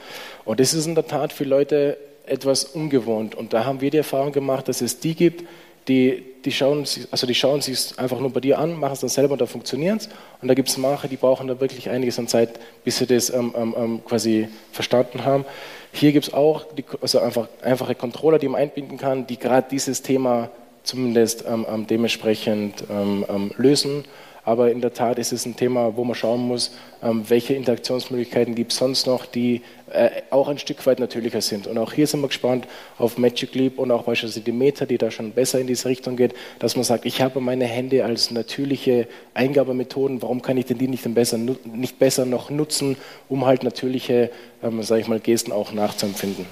[0.46, 3.36] Und das ist in der Tat für Leute etwas ungewohnt.
[3.36, 5.44] Und da haben wir die Erfahrung gemacht, dass es die gibt,
[5.88, 9.10] die, die schauen, also die schauen sich einfach nur bei dir an, machen es dann
[9.10, 10.10] selber und dann funktioniert es.
[10.42, 13.30] Und da gibt es manche, die brauchen da wirklich einiges an Zeit, bis sie das
[13.30, 15.46] ähm, ähm, ähm quasi verstanden haben.
[15.92, 19.68] Hier gibt es auch die, also einfach, einfache Controller, die man einbinden kann, die gerade
[19.70, 20.50] dieses Thema
[20.84, 24.06] zumindest ähm, ähm dementsprechend ähm, lösen.
[24.44, 26.72] Aber in der Tat ist es ein Thema, wo man schauen muss,
[27.04, 29.62] ähm, welche Interaktionsmöglichkeiten gibt es sonst noch, die
[29.92, 31.68] äh, auch ein Stück weit natürlicher sind.
[31.68, 32.68] Und auch hier sind wir gespannt
[32.98, 36.16] auf Magic Leap und auch beispielsweise die Meta, die da schon besser in diese Richtung
[36.16, 40.80] geht, dass man sagt, ich habe meine Hände als natürliche Eingabemethoden, warum kann ich denn
[40.80, 42.98] die nicht besser, nicht besser noch nutzen,
[43.30, 44.32] um halt natürliche,
[44.64, 46.46] ähm, sage ich mal, Gesten auch nachzuempfinden.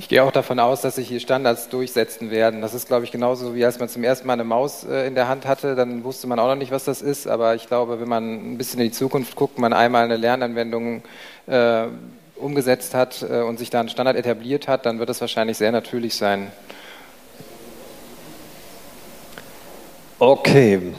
[0.00, 2.62] Ich gehe auch davon aus, dass sich hier Standards durchsetzen werden.
[2.62, 5.14] Das ist, glaube ich, genauso wie als man zum ersten Mal eine Maus äh, in
[5.14, 7.28] der Hand hatte, dann wusste man auch noch nicht, was das ist.
[7.28, 11.02] Aber ich glaube, wenn man ein bisschen in die Zukunft guckt, man einmal eine Lernanwendung
[11.46, 11.82] äh,
[12.36, 15.70] umgesetzt hat äh, und sich da einen Standard etabliert hat, dann wird es wahrscheinlich sehr
[15.70, 16.50] natürlich sein.
[20.18, 20.94] Okay.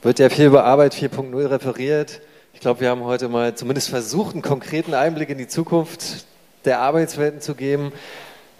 [0.00, 2.22] Wird ja viel über Arbeit 4.0 referiert.
[2.54, 6.24] Ich glaube, wir haben heute mal zumindest versucht, einen konkreten Einblick in die Zukunft
[6.64, 7.92] der Arbeitswelten zu geben.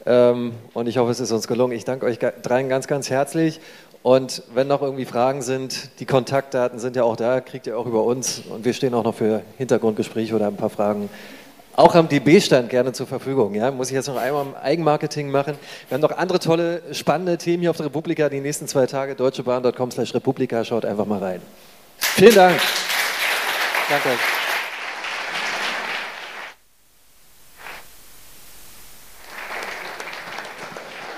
[0.06, 1.72] Ähm, und ich hoffe, es ist uns gelungen.
[1.72, 3.60] Ich danke euch dreien ganz, ganz herzlich.
[4.02, 7.86] Und wenn noch irgendwie Fragen sind, die Kontaktdaten sind ja auch da, kriegt ihr auch
[7.86, 8.42] über uns.
[8.48, 11.10] Und wir stehen auch noch für Hintergrundgespräche oder ein paar Fragen
[11.78, 13.54] auch am DB-Stand gerne zur Verfügung.
[13.54, 13.70] Ja?
[13.70, 15.54] Muss ich jetzt noch einmal Eigenmarketing machen.
[15.88, 19.14] Wir haben noch andere tolle, spannende Themen hier auf der Republika die nächsten zwei Tage.
[19.14, 20.64] deutschebahn.com slash Republika.
[20.64, 21.42] Schaut einfach mal rein.
[21.98, 22.60] Vielen Dank.
[23.88, 24.08] Danke.